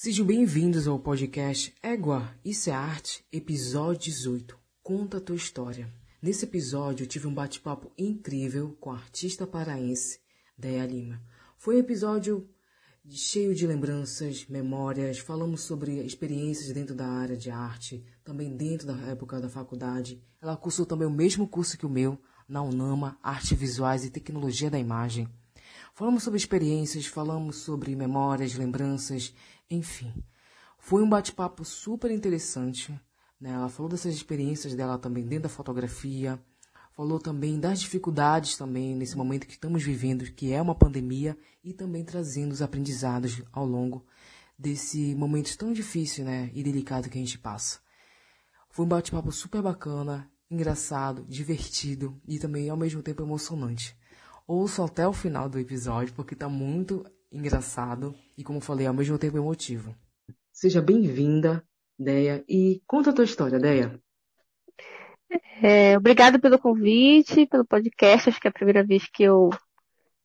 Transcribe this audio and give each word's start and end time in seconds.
Sejam 0.00 0.24
bem-vindos 0.24 0.86
ao 0.86 0.96
podcast 0.96 1.74
Égua, 1.82 2.32
Isso 2.44 2.70
é 2.70 2.72
Arte, 2.72 3.24
episódio 3.32 4.12
18. 4.12 4.56
Conta 4.80 5.16
a 5.16 5.20
tua 5.20 5.34
história. 5.34 5.92
Nesse 6.22 6.44
episódio 6.44 7.02
eu 7.02 7.08
tive 7.08 7.26
um 7.26 7.34
bate-papo 7.34 7.90
incrível 7.98 8.76
com 8.80 8.92
a 8.92 8.94
artista 8.94 9.44
paraense 9.44 10.20
Deia 10.56 10.86
Lima. 10.86 11.20
Foi 11.56 11.74
um 11.74 11.80
episódio 11.80 12.48
cheio 13.08 13.52
de 13.52 13.66
lembranças, 13.66 14.46
memórias, 14.48 15.18
falamos 15.18 15.62
sobre 15.62 16.00
experiências 16.04 16.72
dentro 16.72 16.94
da 16.94 17.08
área 17.08 17.36
de 17.36 17.50
arte, 17.50 18.04
também 18.22 18.56
dentro 18.56 18.86
da 18.86 18.96
época 19.08 19.40
da 19.40 19.48
faculdade. 19.48 20.22
Ela 20.40 20.56
cursou 20.56 20.86
também 20.86 21.08
o 21.08 21.10
mesmo 21.10 21.48
curso 21.48 21.76
que 21.76 21.84
o 21.84 21.90
meu, 21.90 22.16
na 22.48 22.62
UNAMA, 22.62 23.18
Arte 23.20 23.56
Visuais 23.56 24.04
e 24.04 24.10
Tecnologia 24.10 24.70
da 24.70 24.78
Imagem. 24.78 25.28
Falamos 25.98 26.22
sobre 26.22 26.36
experiências, 26.36 27.06
falamos 27.06 27.56
sobre 27.56 27.96
memórias, 27.96 28.54
lembranças, 28.54 29.34
enfim. 29.68 30.14
Foi 30.78 31.02
um 31.02 31.08
bate-papo 31.08 31.64
super 31.64 32.08
interessante. 32.12 32.92
Né? 33.40 33.50
Ela 33.50 33.68
falou 33.68 33.90
dessas 33.90 34.14
experiências 34.14 34.76
dela 34.76 34.96
também 34.96 35.24
dentro 35.24 35.42
da 35.42 35.48
fotografia, 35.48 36.40
falou 36.92 37.18
também 37.18 37.58
das 37.58 37.80
dificuldades 37.80 38.56
também 38.56 38.94
nesse 38.94 39.16
momento 39.16 39.44
que 39.44 39.54
estamos 39.54 39.82
vivendo, 39.82 40.24
que 40.30 40.52
é 40.52 40.62
uma 40.62 40.72
pandemia, 40.72 41.36
e 41.64 41.72
também 41.72 42.04
trazendo 42.04 42.52
os 42.52 42.62
aprendizados 42.62 43.42
ao 43.50 43.66
longo 43.66 44.06
desse 44.56 45.16
momento 45.16 45.58
tão 45.58 45.72
difícil 45.72 46.24
né? 46.24 46.48
e 46.54 46.62
delicado 46.62 47.10
que 47.10 47.18
a 47.18 47.20
gente 47.20 47.40
passa. 47.40 47.80
Foi 48.70 48.84
um 48.84 48.88
bate-papo 48.88 49.32
super 49.32 49.60
bacana, 49.62 50.30
engraçado, 50.48 51.26
divertido 51.28 52.16
e 52.24 52.38
também 52.38 52.70
ao 52.70 52.76
mesmo 52.76 53.02
tempo 53.02 53.20
emocionante. 53.20 53.98
Ouço 54.48 54.82
até 54.82 55.06
o 55.06 55.12
final 55.12 55.46
do 55.46 55.58
episódio, 55.58 56.14
porque 56.14 56.34
tá 56.34 56.48
muito 56.48 57.04
engraçado 57.30 58.14
e, 58.34 58.42
como 58.42 58.62
falei, 58.62 58.86
ao 58.86 58.94
mesmo 58.94 59.18
tempo 59.18 59.36
emotivo. 59.36 59.94
Seja 60.50 60.80
bem-vinda, 60.80 61.62
Deia, 61.98 62.42
e 62.48 62.80
conta 62.86 63.10
a 63.10 63.12
tua 63.12 63.26
história, 63.26 63.58
Deia. 63.58 64.00
É, 65.62 65.98
obrigada 65.98 66.38
pelo 66.38 66.58
convite, 66.58 67.44
pelo 67.44 67.66
podcast. 67.66 68.30
Acho 68.30 68.40
que 68.40 68.48
é 68.48 68.50
a 68.50 68.52
primeira 68.54 68.82
vez 68.82 69.06
que 69.12 69.22
eu, 69.22 69.50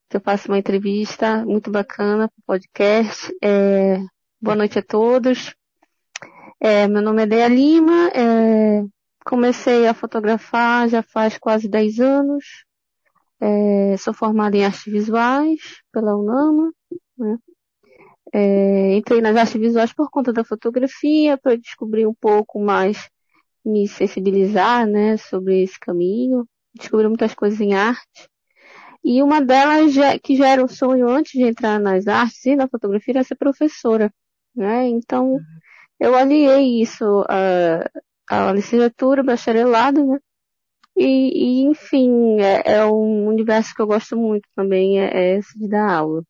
que 0.09 0.15
eu 0.15 0.21
faço 0.21 0.47
uma 0.47 0.57
entrevista 0.57 1.43
muito 1.43 1.69
bacana 1.69 2.29
para 2.29 2.39
o 2.39 2.45
podcast. 2.47 3.29
É, 3.43 3.97
boa 4.39 4.55
noite 4.55 4.79
a 4.79 4.81
todos. 4.81 5.53
É, 6.61 6.87
meu 6.87 7.01
nome 7.01 7.23
é 7.23 7.25
Deia 7.25 7.49
Lima. 7.49 8.07
É, 8.15 8.85
comecei 9.25 9.85
a 9.85 9.93
fotografar 9.93 10.87
já 10.87 11.03
faz 11.03 11.37
quase 11.37 11.67
10 11.67 11.99
anos. 11.99 12.63
É, 13.45 13.97
sou 13.97 14.13
formada 14.13 14.55
em 14.55 14.63
artes 14.63 14.85
visuais 14.85 15.59
pela 15.91 16.15
UNAMA. 16.15 16.71
Né? 17.17 17.37
É, 18.33 18.95
entrei 18.95 19.19
nas 19.19 19.35
artes 19.35 19.59
visuais 19.59 19.91
por 19.91 20.09
conta 20.09 20.31
da 20.31 20.45
fotografia, 20.45 21.37
para 21.37 21.57
descobrir 21.57 22.07
um 22.07 22.13
pouco 22.13 22.61
mais, 22.61 23.09
me 23.65 23.85
sensibilizar 23.85 24.87
né, 24.87 25.17
sobre 25.17 25.61
esse 25.63 25.77
caminho. 25.77 26.47
Descobri 26.73 27.05
muitas 27.09 27.33
coisas 27.35 27.59
em 27.59 27.73
arte. 27.73 28.29
E 29.03 29.21
uma 29.21 29.41
delas, 29.41 29.93
que 30.23 30.37
já 30.37 30.47
era 30.47 30.63
um 30.63 30.67
sonho 30.69 31.09
antes 31.09 31.33
de 31.33 31.43
entrar 31.43 31.79
nas 31.81 32.07
artes 32.07 32.45
e 32.45 32.55
na 32.55 32.69
fotografia, 32.69 33.15
era 33.15 33.23
ser 33.25 33.35
professora. 33.35 34.09
Né? 34.55 34.87
Então, 34.87 35.37
eu 35.99 36.15
aliei 36.15 36.81
isso 36.81 37.25
à, 37.27 37.89
à 38.29 38.53
licenciatura, 38.53 39.21
bacharelado, 39.21 40.05
né? 40.05 40.19
E, 40.95 41.05
e 41.05 41.61
enfim, 41.63 42.39
é, 42.39 42.75
é, 42.75 42.85
um 42.85 43.27
universo 43.27 43.73
que 43.73 43.81
eu 43.81 43.87
gosto 43.87 44.15
muito 44.15 44.47
também, 44.55 44.99
é, 44.99 45.05
é 45.05 45.37
esse 45.37 45.57
de 45.57 45.67
dar 45.67 45.91
aula. 45.91 46.23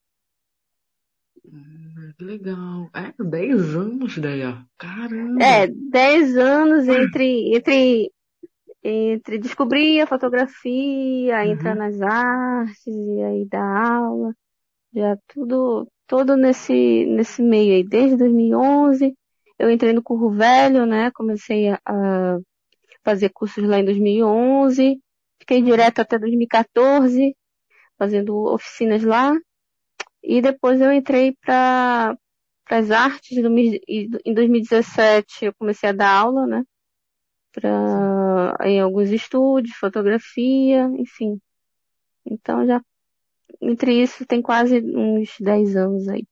Hum, 1.46 2.14
que 2.18 2.24
legal. 2.24 2.90
É, 2.94 3.14
10 3.22 3.76
anos, 3.76 4.18
Deia. 4.18 4.66
Caramba. 4.78 5.44
É, 5.44 5.68
10 5.68 6.38
anos 6.38 6.88
entre, 6.88 7.56
entre, 7.56 8.12
entre 8.82 9.38
descobrir 9.38 10.00
a 10.00 10.08
fotografia, 10.08 11.38
uhum. 11.38 11.52
entrar 11.52 11.76
nas 11.76 12.02
artes 12.02 12.88
e 12.88 13.22
aí 13.22 13.46
dar 13.46 13.98
aula. 13.98 14.34
Já 14.94 15.18
tudo, 15.28 15.88
todo 16.08 16.38
nesse, 16.38 17.06
nesse 17.06 17.42
meio 17.42 17.74
aí. 17.74 17.84
Desde 17.84 18.16
2011, 18.16 19.14
eu 19.60 19.70
entrei 19.70 19.92
no 19.92 20.04
Curro 20.04 20.30
Velho, 20.30 20.86
né? 20.86 21.12
Comecei 21.12 21.70
a, 21.70 21.80
a 21.86 22.40
fazer 23.04 23.30
cursos 23.30 23.64
lá 23.64 23.80
em 23.80 23.86
2011, 23.86 25.00
fiquei 25.40 25.62
direto 25.62 26.00
até 26.00 26.18
2014, 26.18 27.36
fazendo 27.98 28.36
oficinas 28.54 29.04
lá, 29.04 29.36
e 30.24 30.42
depois 30.42 30.80
eu 30.80 30.92
entrei 30.92 31.36
para 31.42 32.18
as 32.70 32.92
artes, 32.92 33.38
em 33.38 34.34
2017 34.34 35.46
eu 35.46 35.54
comecei 35.54 35.90
a 35.90 35.94
dar 35.94 36.12
aula, 36.12 36.48
né, 36.48 36.64
pra, 37.52 38.58
em 38.64 38.80
alguns 38.80 39.10
estúdios, 39.10 39.76
fotografia, 39.76 40.90
enfim. 40.98 41.40
Então 42.26 42.66
já, 42.66 42.82
entre 43.62 44.02
isso 44.02 44.26
tem 44.26 44.42
quase 44.42 44.80
uns 44.80 45.36
10 45.40 45.76
anos 45.76 46.08
aí. 46.08 46.26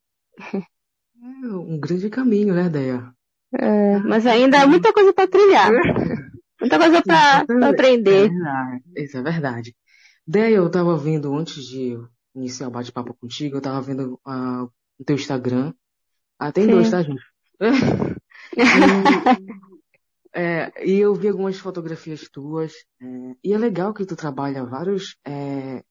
É 0.54 1.48
um 1.48 1.80
grande 1.80 2.10
caminho, 2.10 2.54
né, 2.54 2.68
Deia? 2.70 3.14
É, 3.54 4.00
mas 4.00 4.26
ainda 4.26 4.62
há 4.62 4.68
muita 4.68 4.94
coisa 4.94 5.14
para 5.14 5.28
trilhar. 5.28 5.70
Muita 6.62 6.78
coisa 6.78 7.02
pra, 7.02 7.46
pra 7.46 7.70
aprender. 7.70 8.32
É 8.96 9.04
isso 9.04 9.18
é 9.18 9.22
verdade. 9.24 9.76
Daí 10.26 10.54
eu 10.54 10.70
tava 10.70 10.96
vendo, 10.96 11.36
antes 11.36 11.66
de 11.66 11.98
iniciar 12.36 12.68
o 12.68 12.72
bate-papo 12.72 13.16
contigo, 13.16 13.58
eu 13.58 13.62
tava 13.62 13.82
vendo 13.82 14.20
uh, 14.26 14.72
o 15.00 15.04
teu 15.04 15.16
Instagram. 15.16 15.74
Ah, 16.38 16.52
tem 16.52 16.66
Sim. 16.66 16.72
dois, 16.72 16.90
tá, 16.90 17.02
gente? 17.02 17.22
e, 18.56 20.40
é, 20.40 20.88
e 20.88 21.00
eu 21.00 21.14
vi 21.16 21.28
algumas 21.28 21.58
fotografias 21.58 22.30
tuas. 22.32 22.74
É, 23.02 23.06
e 23.44 23.54
é 23.54 23.58
legal 23.58 23.94
que 23.94 24.06
tu 24.06 24.16
trabalha 24.16 24.64
vários 24.64 25.18
é, 25.26 25.84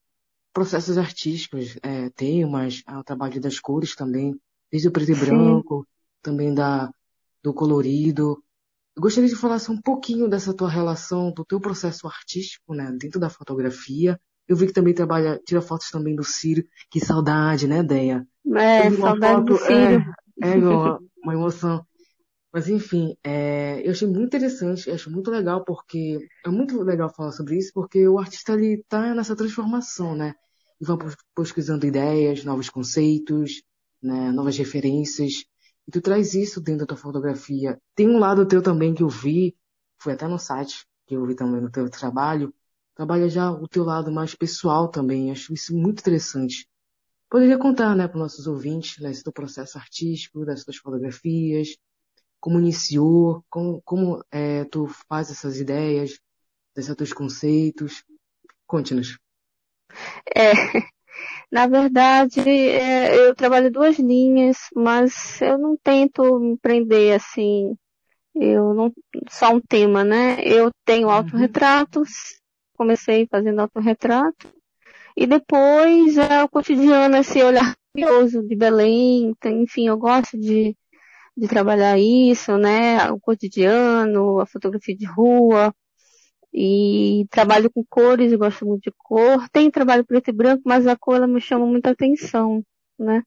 processos 0.53 0.97
artísticos, 0.97 1.77
é, 1.83 2.11
temas, 2.11 2.83
o 2.89 3.05
trabalho 3.05 3.41
das 3.41 3.59
cores 3.59 3.95
também, 3.95 4.41
desde 4.71 4.89
o 4.89 4.93
preto 4.93 5.13
e 5.13 5.15
branco, 5.15 5.87
também 6.23 6.55
da, 6.55 6.93
do 7.43 7.53
colorido. 7.53 8.43
Eu 8.97 9.03
gostaria 9.03 9.29
de 9.29 9.37
falar 9.37 9.59
um 9.69 9.81
pouquinho 9.81 10.29
dessa 10.29 10.55
tua 10.55 10.69
relação, 10.69 11.33
do 11.33 11.45
teu 11.45 11.61
processo 11.61 12.07
artístico, 12.07 12.75
né, 12.75 12.95
dentro 12.99 13.21
da 13.21 13.31
fotografia. 13.31 14.21
Eu 14.49 14.57
vi 14.57 14.67
que 14.67 14.73
também 14.73 14.93
trabalha, 14.93 15.41
tira 15.47 15.63
fotos 15.63 15.91
também 15.91 16.15
do 16.15 16.25
Círio. 16.25 16.67
Que 16.91 16.99
saudade, 16.99 17.69
né, 17.69 17.83
Deia? 17.83 18.27
É, 18.57 18.91
saudade 18.91 19.35
foto, 19.35 19.45
do 19.45 19.57
Círio. 19.59 20.05
É, 20.43 20.51
é 20.51 20.55
uma, 20.57 20.99
uma 21.23 21.35
emoção. 21.35 21.87
Mas 22.53 22.69
enfim, 22.69 23.17
é, 23.23 23.81
eu 23.87 23.93
achei 23.93 24.09
muito 24.09 24.27
interessante, 24.27 24.91
acho 24.91 25.09
muito 25.09 25.31
legal 25.31 25.65
porque 25.65 26.19
é 26.45 26.51
muito 26.51 26.83
legal 26.83 27.09
falar 27.15 27.31
sobre 27.31 27.57
isso 27.57 27.71
porque 27.73 28.09
o 28.09 28.19
artista 28.19 28.53
ali 28.53 28.83
tá 28.89 29.15
nessa 29.15 29.37
transformação, 29.37 30.17
né? 30.17 30.35
E 30.81 30.85
vai 30.85 30.97
pesquisando 31.35 31.87
ideias, 31.87 32.45
novos 32.45 32.69
conceitos, 32.69 33.63
né, 34.03 34.33
novas 34.33 34.57
referências. 34.59 35.45
E 35.91 35.93
tu 35.93 36.01
traz 36.01 36.35
isso 36.35 36.61
dentro 36.61 36.87
da 36.87 36.87
tua 36.87 36.97
fotografia. 36.97 37.77
Tem 37.97 38.09
um 38.09 38.21
lado 38.21 38.47
teu 38.47 38.63
também 38.63 38.95
que 38.95 39.03
eu 39.03 39.09
vi, 39.09 39.57
foi 39.99 40.13
até 40.13 40.29
no 40.29 40.39
site, 40.39 40.87
que 41.05 41.17
eu 41.17 41.27
vi 41.27 41.35
também 41.35 41.61
no 41.61 41.69
teu 41.69 41.91
trabalho, 41.91 42.55
trabalha 42.95 43.29
já 43.29 43.51
o 43.51 43.67
teu 43.67 43.83
lado 43.83 44.09
mais 44.13 44.33
pessoal 44.33 44.87
também. 44.87 45.33
Acho 45.33 45.53
isso 45.53 45.77
muito 45.77 45.99
interessante. 45.99 46.69
Poderia 47.29 47.59
contar, 47.59 47.97
né, 47.97 48.07
para 48.07 48.19
os 48.19 48.23
nossos 48.23 48.47
ouvintes, 48.47 49.03
né, 49.03 49.11
esse 49.11 49.25
teu 49.25 49.33
processo 49.33 49.79
artístico, 49.79 50.45
das 50.45 50.63
tuas 50.63 50.77
fotografias, 50.77 51.77
como 52.39 52.61
iniciou, 52.61 53.45
como, 53.51 53.83
como 53.83 54.25
é, 54.31 54.65
tu 54.67 54.87
faz 55.09 55.29
essas 55.29 55.59
ideias, 55.59 56.21
desses 56.73 56.95
teus 56.95 57.13
conceitos. 57.13 58.05
Conte-nos. 58.65 59.19
É, 60.37 60.53
na 61.51 61.67
verdade, 61.67 62.41
é, 62.41 63.27
eu 63.27 63.35
trabalho 63.35 63.71
duas 63.71 63.99
linhas, 63.99 64.57
mas 64.75 65.41
eu 65.43 65.59
não 65.59 65.77
tento 65.77 66.39
me 66.39 66.57
prender 66.57 67.17
assim, 67.17 67.77
eu 68.35 68.73
não, 68.73 68.93
só 69.29 69.53
um 69.55 69.61
tema, 69.61 70.05
né? 70.05 70.41
Eu 70.45 70.71
tenho 70.85 71.09
uhum. 71.09 71.15
autorretratos, 71.15 72.11
comecei 72.77 73.27
fazendo 73.31 73.61
autorretrato, 73.61 74.53
e 75.17 75.27
depois 75.27 76.17
é 76.17 76.43
o 76.45 76.49
cotidiano, 76.49 77.17
esse 77.17 77.43
olhar 77.43 77.75
curioso 77.93 78.47
de 78.47 78.57
Belém, 78.57 79.35
enfim, 79.45 79.89
eu 79.89 79.99
gosto 79.99 80.39
de, 80.39 80.77
de 81.37 81.49
trabalhar 81.49 81.99
isso, 81.99 82.57
né? 82.57 83.11
O 83.11 83.19
cotidiano, 83.19 84.41
a 84.41 84.47
fotografia 84.47 84.97
de 84.97 85.07
rua, 85.07 85.75
e 86.53 87.27
trabalho 87.31 87.71
com 87.71 87.85
cores, 87.89 88.35
gosto 88.35 88.67
muito 88.67 88.85
de 88.85 88.93
cor. 88.99 89.49
Tem 89.51 89.71
trabalho 89.71 90.05
preto 90.05 90.29
e 90.29 90.33
branco, 90.33 90.63
mas 90.65 90.87
a 90.87 90.97
cor 90.97 91.17
ela 91.17 91.27
me 91.27 91.41
chama 91.41 91.67
muita 91.67 91.91
atenção, 91.91 92.65
né? 92.99 93.23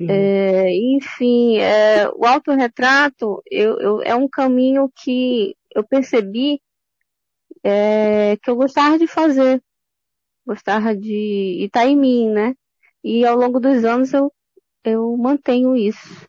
É, 0.00 0.68
enfim, 0.76 1.58
é, 1.58 2.08
o 2.08 2.26
autorretrato 2.26 3.40
eu, 3.48 3.78
eu, 3.78 4.02
é 4.02 4.14
um 4.16 4.28
caminho 4.28 4.90
que 4.94 5.56
eu 5.72 5.84
percebi 5.84 6.60
é, 7.62 8.36
que 8.42 8.50
eu 8.50 8.56
gostava 8.56 8.98
de 8.98 9.06
fazer. 9.06 9.62
Gostava 10.46 10.96
de 10.96 11.64
estar 11.64 11.80
tá 11.80 11.86
em 11.86 11.96
mim, 11.96 12.30
né? 12.30 12.54
E 13.02 13.24
ao 13.24 13.36
longo 13.36 13.60
dos 13.60 13.84
anos 13.84 14.12
eu, 14.12 14.32
eu 14.84 15.16
mantenho 15.16 15.76
isso. 15.76 16.28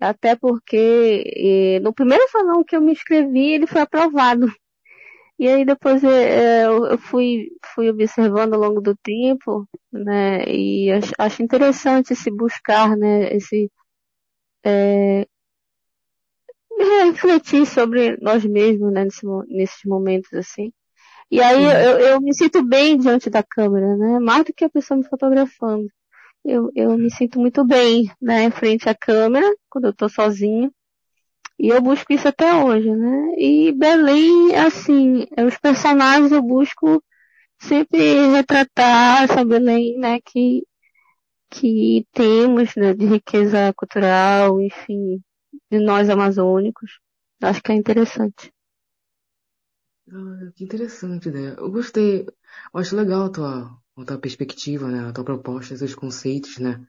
Até 0.00 0.36
porque 0.36 1.80
no 1.82 1.92
primeiro 1.94 2.28
salão 2.30 2.64
que 2.64 2.76
eu 2.76 2.80
me 2.80 2.92
inscrevi, 2.92 3.52
ele 3.52 3.66
foi 3.66 3.80
aprovado. 3.82 4.52
E 5.42 5.48
aí 5.48 5.64
depois 5.64 6.04
é, 6.04 6.66
eu 6.66 6.96
fui, 6.96 7.48
fui 7.74 7.90
observando 7.90 8.54
ao 8.54 8.60
longo 8.60 8.80
do 8.80 8.94
tempo, 8.94 9.68
né, 9.92 10.44
e 10.44 10.88
acho, 11.18 11.42
interessante 11.42 12.14
se 12.14 12.30
buscar, 12.30 12.96
né, 12.96 13.34
esse, 13.34 13.68
é, 14.64 15.26
refletir 16.78 17.66
sobre 17.66 18.16
nós 18.18 18.44
mesmos, 18.44 18.92
né, 18.92 19.02
nesse, 19.02 19.26
nesses 19.48 19.84
momentos 19.84 20.32
assim. 20.32 20.72
E 21.28 21.42
aí 21.42 21.64
eu, 21.64 21.98
eu, 21.98 22.20
me 22.20 22.32
sinto 22.32 22.62
bem 22.64 22.96
diante 22.96 23.28
da 23.28 23.42
câmera, 23.42 23.96
né, 23.96 24.20
mais 24.20 24.44
do 24.44 24.52
que 24.54 24.64
a 24.64 24.70
pessoa 24.70 24.96
me 24.96 25.08
fotografando. 25.08 25.88
Eu, 26.44 26.70
eu 26.76 26.96
me 26.96 27.10
sinto 27.10 27.40
muito 27.40 27.64
bem, 27.64 28.08
né, 28.20 28.48
frente 28.52 28.88
à 28.88 28.94
câmera, 28.94 29.52
quando 29.68 29.86
eu 29.86 29.90
estou 29.90 30.08
sozinha. 30.08 30.70
E 31.58 31.68
eu 31.68 31.80
busco 31.80 32.12
isso 32.12 32.26
até 32.28 32.54
hoje, 32.54 32.90
né? 32.90 33.34
E 33.36 33.72
Belém, 33.72 34.56
assim, 34.56 35.26
os 35.46 35.56
personagens 35.58 36.32
eu 36.32 36.42
busco 36.42 37.02
sempre 37.62 38.32
retratar 38.32 39.22
essa 39.22 39.44
Belém, 39.44 39.98
né, 39.98 40.20
que, 40.20 40.66
que 41.50 42.06
temos, 42.12 42.74
né, 42.74 42.92
de 42.94 43.06
riqueza 43.06 43.72
cultural, 43.76 44.60
enfim, 44.60 45.22
de 45.70 45.78
nós 45.78 46.10
amazônicos. 46.10 46.98
Acho 47.40 47.62
que 47.62 47.72
é 47.72 47.74
interessante. 47.74 48.52
Ah, 50.10 50.50
que 50.54 50.64
interessante, 50.64 51.30
né? 51.30 51.54
Eu 51.56 51.70
gostei, 51.70 52.22
eu 52.22 52.80
acho 52.80 52.96
legal 52.96 53.26
a 53.26 53.30
tua, 53.30 53.78
a 53.96 54.04
tua 54.04 54.18
perspectiva, 54.18 54.88
né, 54.88 55.08
a 55.08 55.12
tua 55.12 55.24
proposta, 55.24 55.74
esses 55.74 55.94
conceitos, 55.94 56.58
né? 56.58 56.84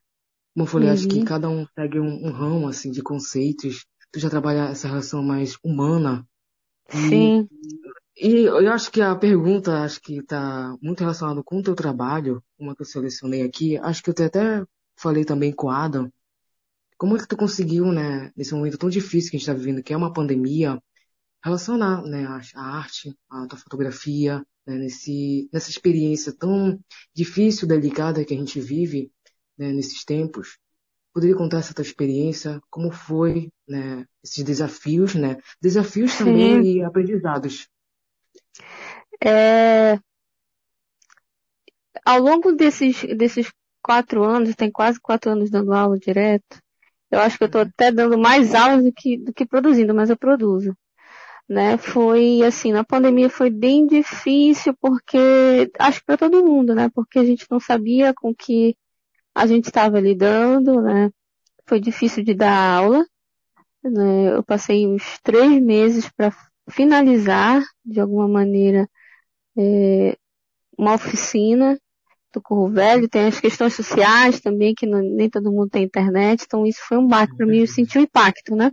Como 0.54 0.66
eu 0.66 0.68
falei, 0.68 0.88
uhum. 0.88 0.94
acho 0.94 1.08
que 1.08 1.20
uhum. 1.20 1.26
cada 1.26 1.50
um 1.50 1.66
segue 1.76 2.00
um, 2.00 2.28
um 2.28 2.32
ramo, 2.32 2.68
assim, 2.68 2.92
de 2.92 3.02
conceitos 3.02 3.86
tu 4.14 4.20
já 4.20 4.30
trabalha 4.30 4.70
essa 4.70 4.88
relação 4.88 5.24
mais 5.24 5.58
humana. 5.64 6.26
Sim. 6.88 7.50
E, 8.16 8.28
e 8.28 8.46
eu 8.46 8.72
acho 8.72 8.92
que 8.92 9.02
a 9.02 9.16
pergunta, 9.16 9.82
acho 9.82 10.00
que 10.00 10.20
está 10.20 10.78
muito 10.82 11.00
relacionada 11.00 11.42
com 11.44 11.58
o 11.58 11.64
teu 11.64 11.74
trabalho, 11.74 12.42
uma 12.58 12.76
que 12.76 12.84
eu 12.84 12.86
selecionei 12.86 13.42
aqui, 13.42 13.76
acho 13.78 14.04
que 14.04 14.12
eu 14.12 14.26
até 14.26 14.64
falei 14.96 15.26
também 15.26 15.52
com 15.52 15.68
o 15.68 15.72
Adam, 15.72 16.12
como 16.96 17.18
é 17.18 17.20
que 17.20 17.28
tu 17.28 17.36
conseguiu, 17.36 17.92
né, 17.92 18.32
nesse 18.38 18.54
momento 18.54 18.78
tão 18.78 18.88
difícil 18.88 19.32
que 19.32 19.38
a 19.38 19.40
gente 19.40 19.50
está 19.50 19.54
vivendo, 19.54 19.82
que 19.82 19.92
é 19.92 19.98
uma 19.98 20.14
pandemia, 20.14 20.82
relacionar, 21.44 22.04
né, 22.04 22.24
a, 22.26 22.40
a 22.56 22.78
arte, 22.78 23.18
a 23.30 23.48
tua 23.48 23.58
fotografia, 23.58 24.46
né, 24.66 24.76
nesse, 24.78 25.50
nessa 25.52 25.72
experiência 25.72 26.32
tão 26.32 26.80
difícil, 27.16 27.68
delicada 27.68 28.24
que 28.24 28.34
a 28.34 28.38
gente 28.38 28.62
vive, 28.62 29.12
né, 29.58 29.74
nesses 29.74 30.06
tempos, 30.06 30.60
Poderia 31.14 31.36
contar 31.36 31.60
essa 31.60 31.74
tua 31.74 31.84
experiência? 31.84 32.60
Como 32.70 32.92
foi, 32.92 33.50
né, 33.68 34.06
esses 34.24 34.44
desafios, 34.44 35.14
né? 35.14 35.38
Desafios 35.62 36.12
Sim. 36.12 36.26
também 36.26 36.78
e 36.78 36.84
aprendizados. 36.84 37.68
É... 39.24 40.00
Ao 42.04 42.20
longo 42.20 42.52
desses, 42.54 43.04
desses 43.16 43.52
quatro 43.82 44.24
anos, 44.24 44.56
tem 44.56 44.72
quase 44.72 45.00
quatro 45.00 45.32
anos 45.32 45.50
dando 45.50 45.74
aula 45.74 45.98
direto, 46.00 46.58
eu 47.12 47.20
acho 47.20 47.38
que 47.38 47.44
eu 47.44 47.48
estou 47.48 47.62
até 47.62 47.92
dando 47.92 48.18
mais 48.18 48.56
aulas 48.56 48.84
do 48.84 48.92
que, 48.92 49.18
do 49.18 49.32
que 49.32 49.46
produzindo, 49.46 49.94
mas 49.94 50.10
eu 50.10 50.18
produzo. 50.18 50.76
Né? 51.48 51.78
Foi 51.78 52.42
assim, 52.42 52.72
na 52.72 52.84
pandemia 52.84 53.30
foi 53.30 53.50
bem 53.50 53.86
difícil 53.86 54.74
porque 54.82 55.70
acho 55.78 56.00
que 56.00 56.06
para 56.06 56.18
todo 56.18 56.44
mundo, 56.44 56.74
né? 56.74 56.90
Porque 56.96 57.20
a 57.20 57.26
gente 57.26 57.46
não 57.52 57.60
sabia 57.60 58.14
com 58.14 58.34
que 58.34 58.76
a 59.34 59.48
gente 59.48 59.66
estava 59.66 60.00
lidando, 60.00 60.82
né? 60.82 61.10
Foi 61.68 61.80
difícil 61.80 62.24
de 62.24 62.34
dar 62.34 62.78
aula. 62.78 63.06
Né? 63.84 64.36
Eu 64.36 64.44
passei 64.44 64.88
uns 64.88 65.20
três 65.24 65.62
meses 65.62 66.10
para 66.16 66.32
finalizar, 66.70 67.62
de 67.86 68.00
alguma 68.00 68.28
maneira, 68.28 68.88
é, 69.58 70.18
uma 70.78 70.96
oficina 70.96 71.78
do 72.34 72.42
Corro 72.42 72.70
Velho. 72.70 73.10
Tem 73.10 73.28
as 73.28 73.40
questões 73.40 73.74
sociais 73.74 74.40
também, 74.40 74.74
que 74.76 74.86
não, 74.86 75.02
nem 75.02 75.30
todo 75.30 75.52
mundo 75.52 75.70
tem 75.70 75.84
internet. 75.84 76.44
Então 76.46 76.66
isso 76.66 76.80
foi 76.88 76.98
um 76.98 77.08
baque 77.08 77.36
para 77.36 77.46
mim, 77.46 77.60
eu 77.60 77.68
senti 77.68 77.98
um 77.98 78.04
impacto, 78.04 78.56
né? 78.56 78.72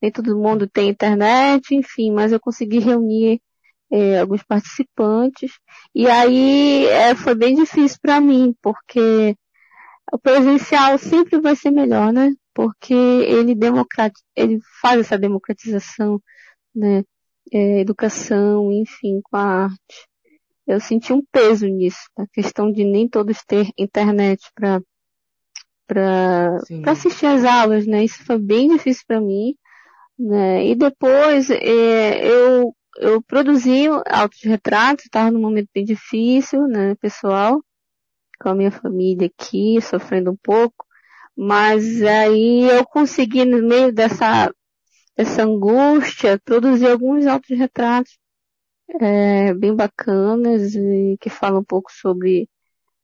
Nem 0.00 0.12
todo 0.12 0.38
mundo 0.38 0.68
tem 0.68 0.90
internet, 0.90 1.74
enfim, 1.74 2.12
mas 2.12 2.32
eu 2.32 2.40
consegui 2.40 2.78
reunir 2.78 3.40
é, 3.90 4.20
alguns 4.20 4.42
participantes. 4.42 5.52
E 5.94 6.08
aí 6.08 6.86
é, 6.86 7.14
foi 7.14 7.34
bem 7.34 7.54
difícil 7.54 7.98
para 8.02 8.20
mim, 8.20 8.54
porque 8.62 9.36
o 10.12 10.18
presencial 10.18 10.98
sempre 10.98 11.40
vai 11.40 11.56
ser 11.56 11.70
melhor, 11.70 12.12
né? 12.12 12.34
Porque 12.54 12.92
ele 12.92 13.54
democratiza, 13.54 14.22
ele 14.36 14.58
faz 14.82 15.00
essa 15.00 15.18
democratização, 15.18 16.20
né? 16.74 17.02
É, 17.50 17.80
educação, 17.80 18.70
enfim, 18.70 19.20
com 19.22 19.36
a 19.36 19.64
arte. 19.64 20.08
Eu 20.66 20.78
senti 20.80 21.12
um 21.12 21.22
peso 21.32 21.66
nisso, 21.66 22.02
a 22.16 22.26
questão 22.26 22.70
de 22.70 22.84
nem 22.84 23.08
todos 23.08 23.42
ter 23.44 23.70
internet 23.78 24.42
para 24.54 24.80
para 25.86 26.58
assistir 26.86 27.26
às 27.26 27.44
aulas, 27.44 27.86
né? 27.86 28.04
Isso 28.04 28.24
foi 28.24 28.38
bem 28.38 28.68
difícil 28.68 29.04
para 29.06 29.20
mim, 29.20 29.54
né? 30.18 30.66
E 30.66 30.74
depois 30.74 31.50
é, 31.50 32.26
eu 32.26 32.74
eu 32.98 33.22
produzi 33.22 33.86
autorretratos, 34.06 35.06
estava 35.06 35.30
num 35.30 35.40
momento 35.40 35.70
bem 35.74 35.84
difícil, 35.84 36.66
né, 36.68 36.94
pessoal 36.96 37.62
com 38.42 38.48
a 38.50 38.54
minha 38.54 38.70
família 38.70 39.28
aqui, 39.28 39.80
sofrendo 39.80 40.32
um 40.32 40.36
pouco, 40.36 40.84
mas 41.36 42.02
aí 42.02 42.68
eu 42.68 42.84
consegui, 42.84 43.44
no 43.44 43.62
meio 43.62 43.92
dessa, 43.92 44.52
dessa 45.16 45.44
angústia, 45.44 46.40
produzir 46.44 46.88
alguns 46.88 47.26
autorretratos 47.26 48.18
é, 49.00 49.54
bem 49.54 49.74
bacanas 49.74 50.74
e 50.74 51.16
que 51.20 51.30
falam 51.30 51.60
um 51.60 51.64
pouco 51.64 51.90
sobre 51.92 52.48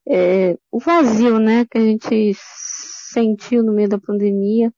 é, 0.08 0.56
o 0.70 0.78
vazio, 0.80 1.38
né, 1.38 1.64
que 1.70 1.78
a 1.78 1.80
gente 1.80 2.32
sentiu 2.34 3.62
no 3.62 3.72
meio 3.72 3.88
da 3.88 3.98
pandemia. 3.98 4.72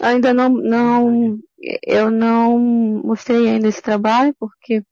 Ainda 0.00 0.32
não, 0.32 0.48
não, 0.48 1.38
eu 1.84 2.10
não 2.10 2.58
mostrei 2.58 3.48
ainda 3.48 3.68
esse 3.68 3.82
trabalho 3.82 4.34
porque 4.38 4.82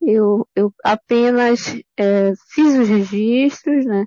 eu, 0.00 0.46
eu 0.54 0.72
apenas 0.84 1.76
é, 1.96 2.32
fiz 2.54 2.78
os 2.78 2.88
registros, 2.88 3.84
né? 3.86 4.06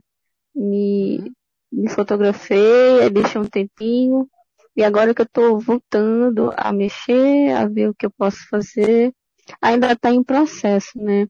Me, 0.55 1.31
me 1.71 1.89
fotografei, 1.89 3.09
deixei 3.09 3.39
um 3.39 3.45
tempinho, 3.45 4.29
e 4.75 4.83
agora 4.83 5.13
que 5.13 5.21
eu 5.21 5.25
estou 5.25 5.59
voltando 5.59 6.51
a 6.55 6.71
mexer, 6.71 7.51
a 7.51 7.67
ver 7.67 7.89
o 7.89 7.95
que 7.95 8.05
eu 8.05 8.11
posso 8.11 8.47
fazer, 8.49 9.13
ainda 9.61 9.91
está 9.91 10.11
em 10.11 10.23
processo, 10.23 10.97
né? 10.97 11.27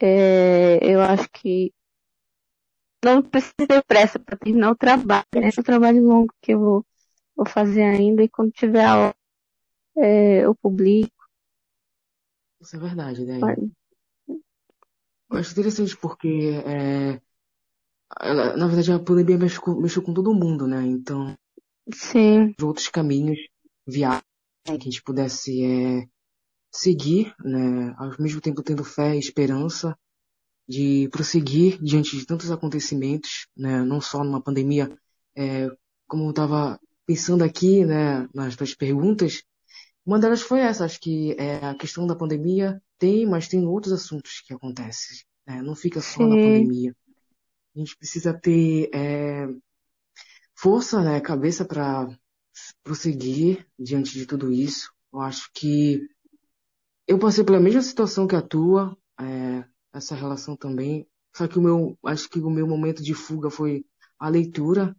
É, 0.00 0.78
eu 0.82 1.00
acho 1.00 1.28
que 1.30 1.72
não 3.04 3.22
precisa 3.22 3.54
ter 3.68 3.84
pressa 3.84 4.18
para 4.18 4.36
terminar 4.36 4.72
o 4.72 4.76
trabalho. 4.76 5.24
Né? 5.34 5.48
Esse 5.48 5.60
é 5.60 5.62
um 5.62 5.64
trabalho 5.64 6.02
longo 6.02 6.34
que 6.42 6.52
eu 6.52 6.58
vou, 6.58 6.86
vou 7.36 7.46
fazer 7.46 7.82
ainda 7.82 8.22
e 8.22 8.28
quando 8.28 8.50
tiver 8.50 8.84
a 8.84 8.96
hora 8.96 9.16
é, 9.96 10.44
eu 10.44 10.54
publico. 10.54 11.12
Isso 12.60 12.76
é 12.76 12.78
verdade, 12.78 13.24
né? 13.24 13.38
Eu 14.28 15.38
acho 15.38 15.52
interessante 15.52 15.96
porque 15.96 16.62
é, 16.66 17.20
ela, 18.20 18.56
na 18.56 18.66
verdade, 18.66 18.92
a 18.92 18.98
pandemia 18.98 19.38
mexeu 19.38 19.60
com, 19.60 19.80
mexeu 19.80 20.02
com 20.02 20.14
todo 20.14 20.34
mundo, 20.34 20.66
né? 20.66 20.82
Então, 20.82 21.36
Sim. 21.92 22.54
outros 22.62 22.88
caminhos, 22.88 23.38
viagens 23.86 24.24
que 24.64 24.70
a 24.72 24.78
gente 24.78 25.02
pudesse 25.02 25.64
é, 25.64 26.06
seguir, 26.72 27.34
né? 27.44 27.94
Ao 27.98 28.10
mesmo 28.20 28.40
tempo 28.40 28.62
tendo 28.62 28.84
fé 28.84 29.14
e 29.14 29.18
esperança 29.18 29.96
de 30.68 31.08
prosseguir 31.10 31.80
diante 31.82 32.16
de 32.16 32.26
tantos 32.26 32.50
acontecimentos, 32.50 33.46
né? 33.56 33.82
Não 33.84 34.00
só 34.00 34.24
numa 34.24 34.42
pandemia, 34.42 34.96
é, 35.36 35.68
como 36.06 36.24
eu 36.24 36.30
estava 36.30 36.78
pensando 37.06 37.44
aqui, 37.44 37.84
né? 37.84 38.28
Nas 38.34 38.56
tuas 38.56 38.74
perguntas, 38.74 39.42
uma 40.04 40.18
delas 40.18 40.40
foi 40.40 40.60
essa, 40.60 40.84
acho 40.84 41.00
que 41.00 41.34
é, 41.38 41.56
a 41.64 41.74
questão 41.74 42.06
da 42.06 42.14
pandemia 42.14 42.80
tem, 42.98 43.26
mas 43.26 43.48
tem 43.48 43.66
outros 43.66 43.92
assuntos 43.92 44.40
que 44.46 44.54
acontecem, 44.54 45.18
né? 45.46 45.62
Não 45.62 45.74
fica 45.74 46.00
só 46.00 46.18
Sim. 46.18 46.28
na 46.28 46.36
pandemia. 46.36 46.96
A 47.76 47.78
gente 47.78 47.94
precisa 47.98 48.32
ter 48.32 48.88
é, 48.94 49.46
força, 50.54 51.02
né, 51.02 51.20
cabeça 51.20 51.62
para 51.62 52.08
prosseguir 52.82 53.66
diante 53.78 54.14
de 54.14 54.24
tudo 54.24 54.50
isso. 54.50 54.90
Eu 55.12 55.20
acho 55.20 55.50
que 55.52 56.00
eu 57.06 57.18
passei 57.18 57.44
pela 57.44 57.60
mesma 57.60 57.82
situação 57.82 58.26
que 58.26 58.34
a 58.34 58.40
tua, 58.40 58.96
é, 59.20 59.62
essa 59.92 60.14
relação 60.14 60.56
também. 60.56 61.06
Só 61.36 61.46
que 61.46 61.58
o 61.58 61.62
meu, 61.62 61.98
acho 62.06 62.30
que 62.30 62.38
o 62.40 62.48
meu 62.48 62.66
momento 62.66 63.02
de 63.02 63.12
fuga 63.12 63.50
foi 63.50 63.84
a 64.18 64.30
leitura. 64.30 64.96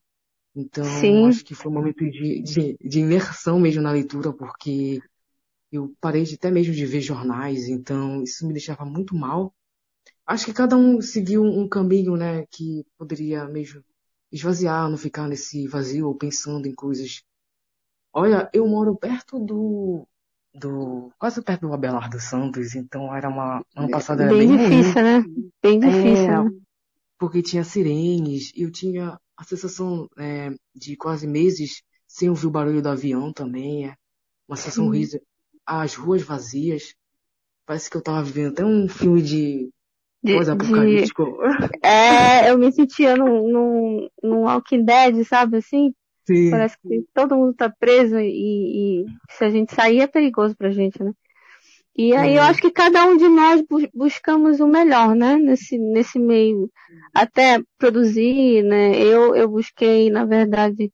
Então, 0.55 0.85
Sim. 0.85 1.25
acho 1.25 1.43
que 1.43 1.55
foi 1.55 1.71
um 1.71 1.75
momento 1.75 2.07
de, 2.07 2.43
de, 2.43 2.77
de 2.79 2.99
imersão 2.99 3.59
mesmo 3.59 3.81
na 3.81 3.91
leitura, 3.91 4.31
porque 4.31 5.01
eu 5.71 5.95
parei 5.99 6.23
de, 6.23 6.35
até 6.35 6.51
mesmo 6.51 6.75
de 6.75 6.85
ver 6.85 7.01
jornais, 7.01 7.67
então 7.67 8.21
isso 8.21 8.45
me 8.45 8.53
deixava 8.53 8.85
muito 8.85 9.15
mal 9.15 9.53
acho 10.27 10.45
que 10.47 10.53
cada 10.53 10.77
um 10.77 11.01
seguiu 11.01 11.43
um 11.43 11.67
caminho, 11.69 12.15
né, 12.17 12.45
que 12.51 12.85
poderia 12.97 13.45
mesmo 13.47 13.83
esvaziar, 14.31 14.89
não 14.89 14.97
ficar 14.97 15.27
nesse 15.27 15.67
vazio 15.67 16.07
ou 16.07 16.15
pensando 16.17 16.67
em 16.67 16.75
coisas 16.75 17.23
Olha, 18.13 18.49
eu 18.53 18.67
moro 18.67 18.95
perto 18.97 19.39
do, 19.39 20.07
do 20.53 21.11
quase 21.19 21.41
perto 21.43 21.67
do 21.67 21.73
Abelardo 21.73 22.19
Santos, 22.19 22.75
então 22.75 23.13
era 23.15 23.29
uma 23.29 23.63
ano 23.75 23.89
passado 23.89 24.21
era 24.21 24.33
bem, 24.33 24.47
bem 24.47 24.57
difícil, 24.57 25.01
ruim. 25.01 25.03
né? 25.03 25.23
Bem 25.61 25.79
difícil, 25.79 26.33
É, 26.33 26.43
né? 26.43 26.49
porque 27.19 27.41
tinha 27.43 27.63
sirenes, 27.63 28.51
eu 28.55 28.71
tinha 28.71 29.19
a 29.37 29.43
sensação 29.43 30.09
é, 30.17 30.51
de 30.75 30.95
quase 30.97 31.27
meses 31.27 31.83
sem 32.07 32.29
ouvir 32.29 32.47
o 32.47 32.51
barulho 32.51 32.81
do 32.81 32.89
avião 32.89 33.33
também, 33.33 33.89
é 33.89 33.95
uma 34.47 34.57
sensação 34.57 34.87
horrível. 34.87 35.21
As 35.65 35.95
ruas 35.95 36.21
vazias, 36.23 36.95
parece 37.65 37.89
que 37.89 37.97
eu 37.97 38.03
tava 38.03 38.23
vivendo 38.23 38.51
até 38.53 38.65
um 38.65 38.87
filme 38.89 39.21
de 39.21 39.71
De, 40.27 40.35
de, 40.59 40.77
pós-apocalíptico. 40.77 41.39
é, 41.83 42.51
eu 42.51 42.57
me 42.57 42.71
sentia 42.71 43.15
num, 43.17 43.49
num, 43.51 44.09
num 44.23 44.41
Walking 44.43 44.83
Dead, 44.85 45.23
sabe 45.25 45.57
assim? 45.57 45.93
Sim, 46.27 46.67
Parece 46.67 46.77
que 46.87 47.03
todo 47.13 47.35
mundo 47.37 47.53
tá 47.55 47.69
preso 47.69 48.19
e, 48.19 49.03
e 49.03 49.05
se 49.31 49.45
a 49.45 49.49
gente 49.49 49.73
sair 49.75 50.01
é 50.01 50.07
perigoso 50.07 50.55
pra 50.57 50.71
gente, 50.71 51.03
né? 51.03 51.13
E 51.97 52.15
aí 52.15 52.35
eu 52.35 52.41
sim, 52.41 52.43
acho 52.43 52.61
que 52.61 52.71
cada 52.71 53.05
um 53.05 53.17
de 53.17 53.27
nós 53.27 53.61
bu- 53.63 53.89
buscamos 53.93 54.59
o 54.59 54.67
melhor, 54.67 55.15
né? 55.15 55.35
Nesse, 55.37 55.77
nesse 55.77 56.19
meio. 56.19 56.71
Até 57.13 57.61
produzir, 57.77 58.63
né? 58.63 58.97
Eu, 59.01 59.35
eu 59.35 59.49
busquei, 59.49 60.09
na 60.11 60.25
verdade, 60.25 60.91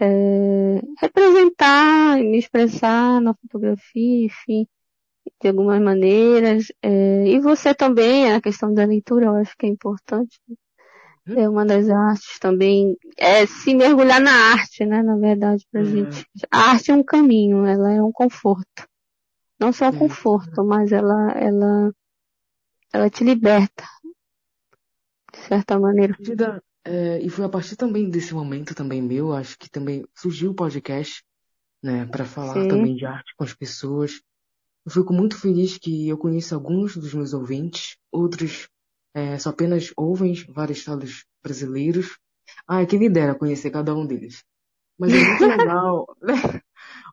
é, 0.00 0.80
representar, 1.00 2.18
me 2.18 2.38
expressar 2.38 3.20
na 3.20 3.34
fotografia, 3.34 4.26
enfim, 4.26 4.66
de 5.40 5.48
algumas 5.48 5.80
maneiras. 5.80 6.72
É, 6.82 7.26
e 7.26 7.40
você 7.40 7.74
também, 7.74 8.32
a 8.32 8.40
questão 8.40 8.72
da 8.72 8.84
leitura, 8.84 9.26
eu 9.26 9.34
acho 9.36 9.56
que 9.56 9.66
é 9.66 9.68
importante. 9.68 10.40
Hum? 11.26 11.38
É 11.38 11.48
uma 11.48 11.64
das 11.64 11.88
artes 11.88 12.38
também, 12.38 12.96
é 13.16 13.46
se 13.46 13.74
mergulhar 13.74 14.20
na 14.20 14.52
arte, 14.52 14.84
né? 14.84 15.02
Na 15.02 15.16
verdade, 15.16 15.66
pra 15.70 15.80
é, 15.80 15.84
gente. 15.84 16.26
A 16.50 16.70
arte 16.72 16.90
é 16.90 16.94
um 16.94 17.02
caminho, 17.02 17.64
ela 17.64 17.92
é 17.92 18.02
um 18.02 18.12
conforto. 18.12 18.88
Não 19.58 19.72
só 19.72 19.88
um 19.88 19.92
sim. 19.92 19.98
conforto, 19.98 20.64
mas 20.64 20.92
ela, 20.92 21.32
ela, 21.32 21.94
ela 22.92 23.10
te 23.10 23.24
liberta, 23.24 23.84
de 25.32 25.38
certa 25.38 25.78
maneira. 25.78 26.16
É, 26.86 27.18
e 27.22 27.30
foi 27.30 27.46
a 27.46 27.48
partir 27.48 27.76
também 27.76 28.10
desse 28.10 28.34
momento 28.34 28.74
também 28.74 29.00
meu, 29.00 29.32
acho 29.32 29.58
que 29.58 29.70
também 29.70 30.04
surgiu 30.14 30.50
o 30.50 30.54
podcast, 30.54 31.24
né, 31.82 32.04
para 32.04 32.26
falar 32.26 32.60
Sim, 32.60 32.68
também 32.68 32.94
de 32.94 33.06
arte 33.06 33.34
com 33.36 33.44
as 33.44 33.54
pessoas. 33.54 34.20
Eu 34.84 34.92
fico 34.92 35.12
muito 35.12 35.38
feliz 35.40 35.78
que 35.78 36.08
eu 36.08 36.18
conheço 36.18 36.54
alguns 36.54 36.96
dos 36.96 37.14
meus 37.14 37.32
ouvintes, 37.32 37.96
outros 38.12 38.68
é, 39.14 39.38
só 39.38 39.50
apenas 39.50 39.92
ouvem 39.96 40.34
vários 40.48 40.78
estados 40.78 41.24
brasileiros. 41.42 42.18
Ah, 42.66 42.84
quem 42.84 42.98
me 42.98 43.08
dera 43.08 43.34
conhecer 43.34 43.70
cada 43.70 43.94
um 43.94 44.06
deles. 44.06 44.44
Mas 44.98 45.12
é 45.12 45.18
muito 45.24 45.46
legal, 45.46 46.06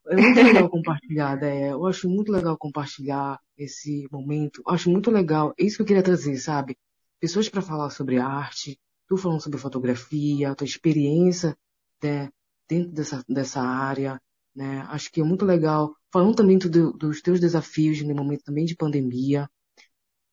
é 0.10 0.16
muito 0.16 0.42
legal 0.42 0.70
compartilhar, 0.70 1.38
né? 1.38 1.72
Eu 1.72 1.86
acho 1.86 2.10
muito 2.10 2.32
legal 2.32 2.58
compartilhar 2.58 3.40
esse 3.58 4.08
momento. 4.12 4.62
Eu 4.66 4.74
acho 4.74 4.90
muito 4.90 5.12
legal, 5.12 5.54
é 5.58 5.64
isso 5.64 5.78
que 5.78 5.84
eu 5.84 5.88
queria 5.88 6.04
trazer, 6.04 6.38
sabe? 6.38 6.78
Pessoas 7.20 7.48
para 7.50 7.62
falar 7.62 7.90
sobre 7.92 8.18
arte, 8.18 8.80
tu 9.08 9.18
falando 9.18 9.42
sobre 9.42 9.60
fotografia, 9.60 10.56
tua 10.56 10.66
experiência, 10.66 11.56
né, 12.04 12.30
dentro 12.68 12.92
dessa, 12.94 13.24
dessa 13.30 13.62
área, 13.62 14.20
né? 14.56 14.82
Acho 14.90 15.12
que 15.12 15.22
é 15.22 15.24
muito 15.24 15.46
legal. 15.46 15.96
Falando 16.12 16.36
também 16.36 16.58
do- 16.58 16.94
dos 16.94 17.22
teus 17.22 17.40
desafios 17.40 18.02
no 18.04 18.16
momento 18.16 18.44
também 18.44 18.66
de 18.66 18.76
pandemia. 18.76 19.50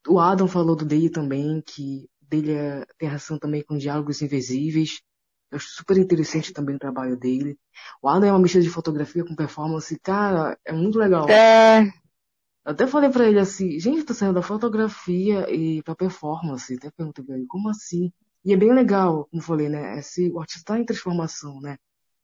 O 0.09 0.19
Adam 0.19 0.49
falou 0.49 0.75
do 0.77 0.85
dele 0.85 1.11
também, 1.11 1.63
que 1.63 2.09
dele 2.23 2.53
é, 2.53 2.85
tem 2.99 3.09
relação 3.09 3.39
também 3.39 3.63
com 3.65 3.79
diálogos 3.79 4.23
invisíveis. 4.23 5.01
Eu 5.51 5.57
acho 5.59 5.69
super 5.71 5.97
interessante 5.99 6.53
também 6.53 6.77
o 6.77 6.79
trabalho 6.79 7.17
dele. 7.19 7.59
O 8.03 8.09
Adam 8.09 8.29
é 8.29 8.33
uma 8.33 8.41
mistura 8.41 8.63
de 8.65 8.71
fotografia 8.71 9.25
com 9.25 9.37
performance, 9.37 9.99
cara, 10.01 10.59
é 10.65 10.73
muito 10.73 10.99
legal. 10.99 11.37
é, 11.37 11.93
Eu 12.65 12.73
até 12.73 12.87
falei 12.87 13.11
pra 13.11 13.27
ele 13.29 13.39
assim, 13.41 13.79
gente, 13.81 14.05
tô 14.05 14.15
saindo 14.15 14.35
da 14.35 14.43
fotografia 14.43 15.51
e 15.53 15.83
pra 15.83 15.95
performance. 15.97 16.75
Até 16.75 16.91
perguntei 16.91 17.25
pra 17.25 17.37
ele, 17.37 17.47
como 17.47 17.69
assim? 17.69 18.13
E 18.45 18.53
é 18.53 18.57
bem 18.57 18.73
legal, 18.75 19.27
como 19.27 19.43
falei, 19.43 19.69
né? 19.69 19.99
Esse, 19.99 20.31
o 20.31 20.39
artista 20.41 20.73
tá 20.75 20.79
em 20.79 20.85
transformação, 20.85 21.61
né? 21.61 21.77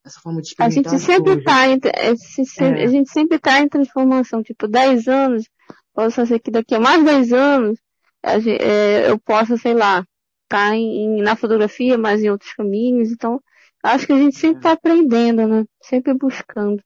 Essa 0.04 0.20
forma 0.20 0.40
de 0.40 0.48
a 0.58 0.68
gente 0.70 0.98
experimentar 0.98 1.00
sempre 1.00 1.36
coisas. 1.36 1.42
tá 1.42 1.66
em, 1.68 1.78
é, 1.94 2.14
se- 2.16 2.64
a 2.64 2.86
É, 2.86 2.88
gente 2.88 3.10
sempre 3.10 3.38
tá 3.38 3.60
em 3.60 3.68
transformação, 3.68 4.42
tipo, 4.42 4.68
10 4.68 5.08
anos, 5.08 5.44
posso 5.92 6.24
ser 6.26 6.38
que 6.40 6.50
daqui 6.50 6.74
a 6.74 6.80
mais 6.80 7.04
10 7.04 7.32
anos, 7.32 7.78
é, 8.22 9.10
eu 9.10 9.18
possa, 9.18 9.56
sei 9.56 9.74
lá, 9.74 10.04
tá 10.48 10.74
em, 10.76 11.20
na 11.22 11.36
fotografia, 11.36 11.98
mas 11.98 12.22
em 12.22 12.30
outros 12.30 12.52
caminhos, 12.54 13.10
então, 13.10 13.40
acho 13.82 14.06
que 14.06 14.12
a 14.12 14.16
gente 14.18 14.36
sempre 14.38 14.60
tá 14.60 14.72
aprendendo, 14.72 15.46
né? 15.46 15.64
Sempre 15.82 16.14
buscando. 16.14 16.82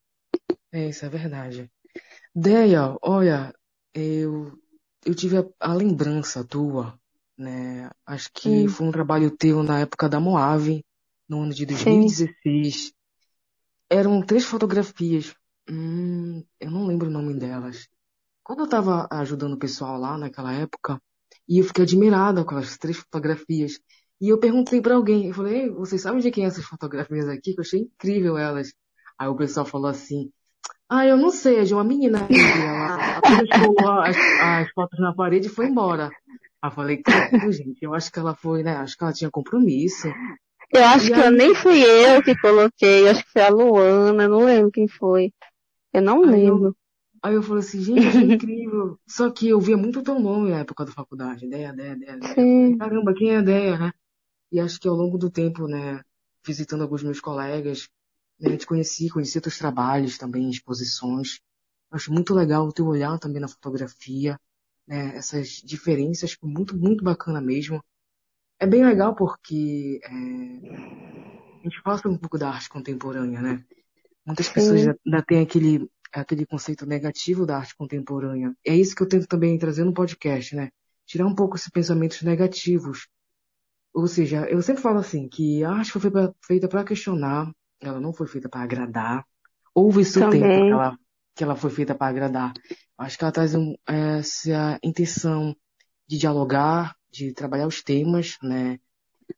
é, 0.73 0.89
isso 0.89 1.05
é 1.05 1.09
verdade. 1.09 1.71
Deia, 2.35 2.97
olha, 3.03 3.55
eu, 3.95 4.59
eu 5.07 5.15
tive 5.17 5.39
a, 5.39 5.45
a 5.61 5.75
lembrança 5.75 6.45
tua, 6.45 6.99
né? 7.39 7.91
Acho 8.07 8.31
que 8.35 8.67
Hum, 8.67 8.69
foi 8.69 8.89
um 8.89 8.93
trabalho 8.93 9.37
teu 9.37 9.63
na 9.63 9.81
época 9.81 10.09
da 10.09 10.21
Moave, 10.21 10.85
no 11.29 11.43
ano 11.43 11.55
de 11.55 11.67
sim, 11.71 12.15
2016. 12.15 12.93
Eram 13.91 14.23
três 14.23 14.45
fotografias. 14.45 15.35
Hum, 15.69 16.45
eu 16.61 16.71
não 16.71 16.87
lembro 16.87 17.09
o 17.09 17.13
nome 17.13 17.35
delas. 17.39 17.89
Quando 18.43 18.61
eu 18.61 18.69
tava 18.69 19.07
ajudando 19.11 19.55
o 19.55 19.59
pessoal 19.59 19.99
lá 19.99 20.17
naquela 20.17 20.53
época, 20.53 21.01
e 21.49 21.59
eu 21.59 21.65
fiquei 21.65 21.85
admirada 21.85 22.45
com 22.45 22.57
as 22.57 22.77
três 22.77 22.99
fotografias. 22.99 23.81
E 24.21 24.29
eu 24.29 24.39
perguntei 24.39 24.81
pra 24.81 24.95
alguém, 24.95 25.29
eu 25.29 25.35
falei, 25.35 25.63
Ei, 25.63 25.71
vocês 25.71 26.03
sabem 26.03 26.21
de 26.21 26.31
quem 26.31 26.45
é 26.45 26.49
essas 26.49 26.65
fotografias 26.65 27.29
aqui? 27.29 27.55
Que 27.55 27.61
eu 27.61 27.63
achei 27.63 27.81
incrível 27.81 28.37
elas. 28.37 28.73
Aí 29.19 29.29
o 29.29 29.37
pessoal 29.37 29.67
falou 29.67 29.89
assim, 29.89 30.31
ah, 30.89 31.07
eu 31.07 31.17
não 31.17 31.31
sei, 31.31 31.59
é 31.59 31.65
de 31.65 31.75
uma 31.75 31.85
menina 31.85 32.27
ela 32.31 33.21
colou 33.21 34.01
as, 34.01 34.17
as 34.17 34.71
fotos 34.71 34.99
na 34.99 35.15
parede 35.15 35.49
e 35.49 35.51
foi 35.51 35.67
embora. 35.67 36.11
Aí 36.63 36.71
eu 36.71 36.71
falei, 36.71 37.03
gente, 37.53 37.83
eu 37.83 37.95
acho 37.95 38.11
que 38.11 38.19
ela 38.19 38.35
foi, 38.35 38.63
né? 38.63 38.77
Acho 38.77 38.97
que 38.97 39.05
ela 39.05 39.13
tinha 39.13 39.31
compromisso. 39.31 40.09
Eu 40.73 40.85
acho 40.85 41.11
E 41.11 41.13
que 41.13 41.21
eu 41.21 41.31
aí, 41.31 41.31
nem 41.31 41.55
fui 41.55 41.83
eu 41.83 42.23
que 42.23 42.35
coloquei, 42.37 43.05
eu 43.07 43.11
acho 43.11 43.25
que 43.25 43.31
foi 43.33 43.43
a 43.43 43.49
Luana, 43.51 44.29
não 44.29 44.45
lembro 44.45 44.71
quem 44.71 44.89
foi. 44.89 45.33
Eu 45.93 46.03
não 46.03 46.23
aí 46.23 46.45
eu, 46.47 46.61
lembro. 46.61 46.77
aí 47.23 47.35
eu 47.35 47.43
falei 47.43 47.63
assim, 47.65 47.83
gente, 47.83 48.07
achei 48.09 48.29
incrível. 48.29 49.01
Só 49.09 49.31
que 49.31 49.49
eu 49.49 49.61
via 49.61 49.77
muito 49.77 50.03
teu 50.03 50.19
nome 50.21 50.51
na 50.51 50.61
época 50.61 50.85
da 50.85 50.93
faculdade, 50.93 51.47
Ideia, 51.47 51.71
Ideia, 51.73 51.93
Ideia, 51.95 52.17
Ideia. 52.17 52.35
Eu 52.35 52.35
Sim, 52.35 52.79
caramba, 52.79 53.15
quem 53.15 53.31
é 53.35 53.39
Ideia, 53.41 53.79
né? 53.79 53.93
E 54.53 54.61
acho 54.61 54.81
que 54.81 54.89
ao 54.89 54.95
longo 54.97 55.19
do 55.19 55.31
tempo, 55.31 55.69
né, 55.69 56.03
visitando 56.47 56.83
alguns 56.83 57.03
meus 57.05 57.21
colegas, 57.21 57.89
né, 58.41 58.57
te 58.57 58.67
conheci, 58.67 59.11
conheci 59.11 59.41
teus 59.41 59.59
trabalhos 59.59 60.19
também, 60.19 60.51
exposições. 60.51 61.41
Acho 61.91 62.13
muito 62.13 62.35
legal 62.35 62.67
o 62.69 62.73
teu 62.73 62.87
olhar 62.87 63.19
também 63.19 63.41
na 63.43 63.49
fotografia, 63.49 64.39
né, 64.87 65.17
essas 65.17 65.49
diferenças, 65.65 66.37
muito, 66.43 66.77
muito 66.79 67.05
bacana 67.05 67.41
mesmo. 67.41 67.83
É 68.61 68.67
bem 68.67 68.85
legal 68.85 69.15
porque 69.15 70.01
é, 70.03 70.09
a 70.11 71.63
gente 71.63 71.81
fala 71.83 72.01
um 72.07 72.19
pouco 72.19 72.39
da 72.39 72.49
arte 72.49 72.69
contemporânea, 72.69 73.41
né? 73.41 73.65
Muitas 74.27 74.49
pessoas 74.49 74.81
sim, 74.81 74.93
ainda 75.07 75.23
têm 75.23 75.41
aquele, 75.41 75.89
aquele 76.13 76.45
conceito 76.45 76.85
negativo 76.85 77.47
da 77.47 77.57
arte 77.57 77.77
contemporânea. 77.77 78.53
É 78.67 78.75
isso 78.75 78.95
que 78.95 79.03
eu 79.03 79.09
tento 79.09 79.27
também 79.27 79.59
trazer 79.59 79.85
no 79.85 79.95
podcast, 79.95 80.55
né? 80.57 80.71
Tirar 81.07 81.27
um 81.27 81.35
pouco 81.35 81.57
esses 81.57 81.71
pensamentos 81.71 82.21
negativos. 82.23 83.09
Ou 83.95 84.07
seja, 84.07 84.45
eu 84.51 84.61
sempre 84.61 84.83
falo 84.83 84.99
assim, 84.99 85.29
que 85.29 85.65
a 85.65 85.71
arte 85.71 85.93
foi 85.93 86.11
feita 86.45 86.69
para 86.69 86.85
questionar, 86.85 87.51
ela 87.81 88.01
não 88.01 88.13
foi 88.13 88.27
feita 88.27 88.49
para 88.49 88.63
agradar. 88.63 89.25
Houve 89.75 90.05
seu 90.05 90.29
tempo 90.29 90.45
que 90.45 90.53
também. 90.53 90.71
ela, 90.71 90.99
que 91.35 91.45
ela 91.45 91.57
foi 91.57 91.71
feita 91.71 91.95
para 91.95 92.09
agradar. 92.09 92.53
Acho 92.99 93.17
que 93.17 93.25
ela 93.25 93.33
traz 93.33 93.55
um, 93.55 93.75
essa 93.87 94.79
intenção 94.83 95.57
de 96.07 96.19
dialogar, 96.19 96.98
de 97.11 97.33
trabalhar 97.33 97.67
os 97.67 97.83
temas, 97.83 98.37
né? 98.43 98.79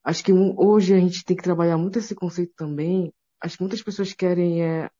Acho 0.04 0.24
que 0.24 0.32
hoje 0.32 0.94
a 0.94 0.98
gente 0.98 1.24
tem 1.24 1.36
que 1.36 1.42
trabalhar 1.42 1.76
muito 1.78 1.98
esse 1.98 2.14
conceito 2.14 2.52
também. 2.56 3.12
Acho 3.40 3.56
que 3.56 3.62
muitas 3.62 3.82
pessoas 3.82 4.12
querem 4.12 4.62
é, 4.62 4.90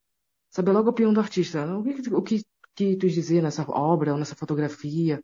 saber 0.51 0.73
logo 0.73 0.89
a 0.89 0.93
opinião 0.93 1.13
do 1.13 1.21
artista. 1.21 1.65
O 1.77 1.85
que, 1.85 2.15
o 2.15 2.23
que, 2.23 2.43
que 2.75 2.97
tu 2.97 3.09
dizer 3.09 3.43
nessa 3.43 3.65
obra 3.69 4.13
ou 4.13 4.19
nessa 4.19 4.35
fotografia? 4.35 5.23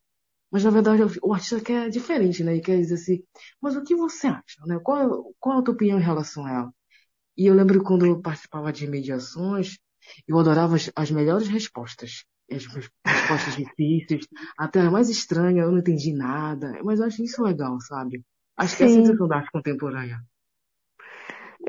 Mas 0.50 0.64
na 0.64 0.70
verdade 0.70 1.02
o 1.22 1.34
artista 1.34 1.60
quer 1.60 1.90
diferente, 1.90 2.44
né? 2.44 2.52
Ele 2.52 2.60
quer 2.60 2.78
dizer 2.78 2.94
assim, 2.94 3.22
mas 3.60 3.76
o 3.76 3.82
que 3.82 3.94
você 3.96 4.28
acha, 4.28 4.64
né? 4.66 4.78
Qual, 4.82 5.34
qual 5.40 5.58
a 5.58 5.62
tua 5.62 5.74
opinião 5.74 5.98
em 5.98 6.02
relação 6.02 6.46
a 6.46 6.52
ela? 6.52 6.74
E 7.36 7.46
eu 7.46 7.54
lembro 7.54 7.82
quando 7.82 8.06
eu 8.06 8.20
participava 8.20 8.72
de 8.72 8.86
mediações, 8.86 9.78
eu 10.26 10.38
adorava 10.38 10.76
as, 10.76 10.90
as 10.94 11.10
melhores 11.10 11.48
respostas. 11.48 12.24
As 12.50 12.66
res- 12.66 12.90
respostas 13.06 13.56
difíceis, 13.56 14.26
até 14.56 14.80
a 14.80 14.90
mais 14.90 15.08
estranha, 15.10 15.62
eu 15.62 15.70
não 15.72 15.78
entendi 15.78 16.12
nada. 16.12 16.78
Mas 16.84 17.00
eu 17.00 17.06
acho 17.06 17.22
isso 17.24 17.42
legal, 17.42 17.80
sabe? 17.80 18.24
Acho 18.56 18.76
que 18.76 18.82
é 18.84 18.86
a 18.86 18.88
Sim. 18.88 19.00
intenção 19.00 19.28
da 19.28 19.36
arte 19.36 19.50
contemporânea. 19.50 20.18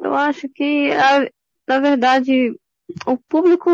Eu 0.01 0.13
acho 0.13 0.47
que, 0.49 0.91
a- 0.91 1.29
na 1.67 1.79
verdade, 1.79 2.51
o 3.05 3.17
público, 3.17 3.69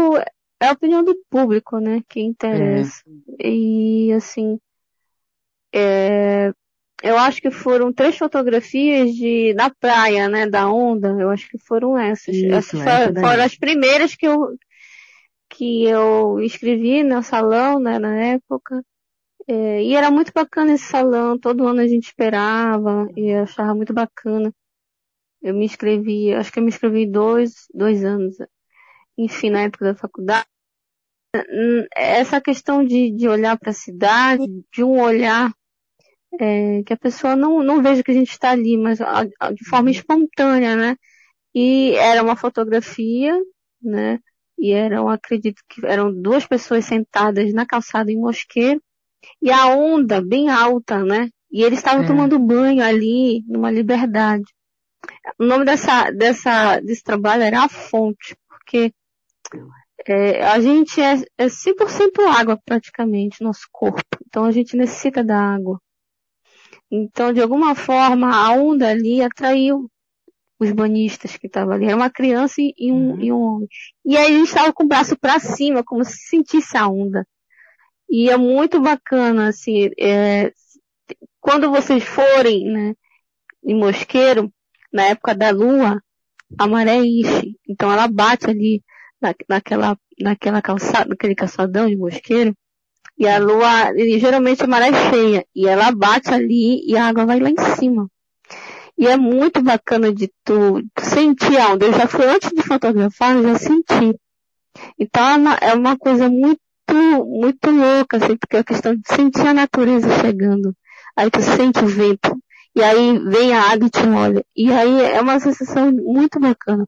é 0.60 0.68
a 0.68 0.72
opinião 0.72 1.04
do 1.04 1.16
público, 1.30 1.80
né, 1.80 2.02
que 2.08 2.20
É, 2.20 2.26
interessa. 2.26 3.04
E, 3.40 4.12
assim, 4.14 4.60
é, 5.74 6.52
eu 7.04 7.18
acho 7.18 7.42
que 7.42 7.52
foram 7.52 7.92
três 7.94 8.18
fotografias 8.18 9.14
de, 9.14 9.54
na 9.56 9.70
praia, 9.70 10.30
né, 10.30 10.48
da 10.48 10.70
onda, 10.72 11.10
eu 11.20 11.30
acho 11.30 11.50
que 11.50 11.58
foram 11.60 11.98
essas. 11.98 12.36
Essas 12.36 12.74
isso, 12.74 12.78
essa 12.78 13.10
fo- 13.10 13.20
foram 13.20 13.44
as 13.44 13.56
primeiras 13.58 14.16
que 14.16 14.28
eu, 14.28 14.58
que 15.54 15.86
eu 15.86 16.42
inscrevi 16.42 17.04
no 17.04 17.22
salão, 17.24 17.80
né, 17.80 18.00
na 18.00 18.16
época. 18.16 18.84
É, 19.48 19.84
e 19.84 19.96
era 19.96 20.10
muito 20.12 20.32
bacana 20.34 20.74
esse 20.74 20.86
salão, 20.86 21.38
todo 21.40 21.68
ano 21.68 21.82
a 21.82 21.88
gente 21.88 22.06
esperava 22.08 23.08
e 23.16 23.30
eu 23.30 23.44
achava 23.44 23.76
muito 23.76 23.94
bacana. 23.94 24.54
Eu 25.42 25.54
me 25.54 25.66
inscrevi, 25.66 26.34
acho 26.34 26.52
que 26.52 26.60
eu 26.60 26.64
me 26.64 26.70
inscrevi 26.70 27.06
dois, 27.06 27.68
dois 27.74 28.04
anos, 28.04 28.36
enfim, 29.18 29.50
na 29.50 29.64
época 29.64 29.86
da 29.86 29.96
faculdade. 29.96 30.48
Essa 31.96 32.40
questão 32.42 32.84
de, 32.86 33.12
de 33.12 33.28
olhar 33.28 33.58
para 33.58 33.72
a 33.72 33.74
cidade, 33.74 34.46
de 34.72 34.84
um 34.84 35.02
olhar 35.02 35.54
é, 36.40 36.84
que 36.84 36.94
a 36.94 36.98
pessoa 36.98 37.36
não, 37.36 37.64
não 37.64 37.82
veja 37.82 38.04
que 38.04 38.12
a 38.12 38.14
gente 38.14 38.32
está 38.32 38.52
ali, 38.52 38.78
mas 38.78 39.00
de 39.00 39.66
forma 39.70 39.92
espontânea, 39.92 40.76
né? 40.76 40.96
E 41.54 41.94
era 41.96 42.24
uma 42.24 42.36
fotografia, 42.36 43.38
né? 43.82 44.20
E 44.58 44.72
eram, 44.72 45.10
acredito 45.10 45.62
que 45.68 45.86
eram 45.86 46.14
duas 46.14 46.46
pessoas 46.46 46.86
sentadas 46.86 47.54
na 47.54 47.66
calçada 47.66 48.12
em 48.12 48.20
Mosqueiro, 48.20 48.82
e 49.42 49.52
a 49.52 49.68
onda 49.68 50.22
bem 50.22 50.50
alta, 50.50 51.04
né? 51.04 51.30
E 51.52 51.64
eles 51.64 51.80
estavam 51.80 52.04
é. 52.04 52.08
tomando 52.08 52.40
banho 52.40 52.84
ali, 52.84 53.44
numa 53.48 53.72
liberdade. 53.72 54.46
O 55.40 55.46
nome 55.46 55.66
dessa, 55.66 56.12
dessa, 56.12 56.80
desse 56.80 57.04
trabalho 57.04 57.44
era 57.44 57.64
A 57.64 57.70
Fonte, 57.70 58.36
porque 58.48 58.94
é, 60.08 60.44
a 60.44 60.60
gente 60.60 61.00
é, 61.02 61.14
é 61.38 61.46
100% 61.46 62.26
água 62.28 62.60
praticamente, 62.66 63.44
nosso 63.44 63.68
corpo. 63.72 64.02
Então 64.28 64.46
a 64.46 64.52
gente 64.52 64.76
necessita 64.76 65.24
da 65.24 65.38
água. 65.38 65.80
Então, 66.90 67.34
de 67.34 67.42
alguma 67.42 67.76
forma, 67.76 68.30
a 68.30 68.52
onda 68.52 68.90
ali 68.90 69.22
atraiu 69.22 69.90
os 70.60 70.72
banhistas 70.72 71.38
que 71.38 71.48
estavam 71.48 71.74
ali. 71.74 71.86
Era 71.86 71.96
uma 71.96 72.10
criança 72.10 72.56
e 72.60 72.92
um, 72.92 73.12
uhum. 73.12 73.22
e 73.22 73.32
um 73.32 73.42
homem. 73.42 73.68
E 74.06 74.18
aí 74.18 74.34
eles 74.34 74.50
estavam 74.50 74.74
com 74.74 74.84
o 74.84 74.88
braço 74.88 75.18
para 75.18 75.40
cima, 75.40 75.84
como 75.84 76.04
se 76.04 76.18
sentisse 76.30 76.78
a 76.78 76.88
onda. 76.88 77.26
E 78.10 78.30
é 78.30 78.38
muito 78.38 78.80
bacana, 78.80 79.48
assim, 79.48 79.90
é, 80.00 80.52
quando 81.40 81.70
vocês 81.72 82.04
forem, 82.04 82.66
né, 82.66 82.94
em 83.64 83.76
Mosqueiro, 83.76 84.52
na 84.92 85.06
época 85.06 85.34
da 85.34 85.50
lua, 85.50 86.02
a 86.58 86.68
maré 86.68 86.98
enche. 86.98 87.58
Então 87.68 87.92
ela 87.92 88.08
bate 88.08 88.50
ali 88.50 88.84
na, 89.22 89.34
naquela, 89.50 89.98
naquela 90.20 90.62
calçada, 90.62 91.10
naquele 91.10 91.36
calçadão 91.36 91.88
de 91.88 91.96
Mosqueiro. 91.96 92.56
E 93.18 93.28
a 93.28 93.38
lua, 93.38 93.94
e 93.96 94.20
geralmente 94.20 94.64
a 94.64 94.68
maré 94.68 94.90
é 94.90 95.10
cheia. 95.12 95.46
E 95.56 95.68
ela 95.68 95.92
bate 95.92 96.30
ali 96.30 96.82
e 96.88 96.96
a 96.98 97.08
água 97.08 97.26
vai 97.26 97.40
lá 97.40 97.50
em 97.50 97.76
cima. 97.76 98.08
E 98.98 99.08
é 99.08 99.18
muito 99.18 99.62
bacana 99.62 100.14
de 100.14 100.32
tu, 100.44 100.82
sentir 101.00 101.58
a 101.58 101.74
onda. 101.74 101.86
Eu 101.86 101.94
já 101.94 102.08
fui 102.08 102.26
antes 102.26 102.50
de 102.50 102.62
fotografar, 102.62 103.36
eu 103.36 103.44
já 103.44 103.56
senti. 103.58 104.16
Então 105.00 105.24
é 105.24 105.36
uma, 105.36 105.54
é 105.56 105.74
uma 105.74 105.98
coisa 105.98 106.30
muito, 106.30 106.60
muito 107.26 107.72
louca, 107.72 108.18
assim, 108.18 108.38
porque 108.38 108.58
é 108.58 108.60
a 108.60 108.64
questão 108.64 108.96
de 108.96 109.02
sentir 109.06 109.48
a 109.48 109.54
natureza 109.54 110.08
chegando. 110.22 110.76
Aí 111.16 111.30
tu 111.30 111.42
sente 111.42 111.84
o 111.84 111.88
vento. 111.88 112.38
E 112.76 112.84
aí 112.84 113.20
vem 113.20 113.54
a 113.54 113.72
água 113.72 113.88
e 113.88 113.90
te 113.90 114.06
molha. 114.06 114.44
E 114.56 114.72
aí 114.72 115.02
é 115.02 115.22
uma 115.22 115.40
sensação 115.40 115.92
muito 115.92 116.40
bacana, 116.40 116.88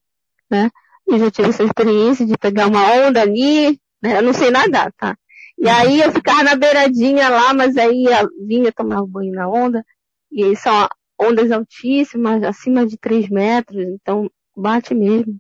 né? 0.50 0.70
Eu 1.06 1.20
já 1.20 1.30
tive 1.30 1.50
essa 1.50 1.64
experiência 1.64 2.26
de 2.26 2.36
pegar 2.38 2.68
uma 2.68 3.08
onda 3.08 3.22
ali, 3.22 3.80
né? 4.02 4.18
Eu 4.18 4.24
não 4.24 4.34
sei 4.34 4.50
nadar, 4.50 4.92
tá? 4.94 5.16
E 5.58 5.70
aí 5.70 6.02
eu 6.02 6.12
ficava 6.12 6.44
na 6.44 6.56
beiradinha 6.56 7.30
lá, 7.30 7.54
mas 7.54 7.78
aí 7.78 8.06
vinha 8.46 8.72
tomar 8.72 9.06
banho 9.06 9.32
na 9.32 9.48
onda. 9.48 9.86
E 10.32 10.44
aí 10.44 10.56
são 10.56 10.88
ondas 11.20 11.52
altíssimas, 11.52 12.44
acima 12.44 12.86
de 12.86 12.98
3 12.98 13.30
metros, 13.30 13.84
então 13.86 14.30
bate 14.56 14.94
mesmo. 14.94 15.38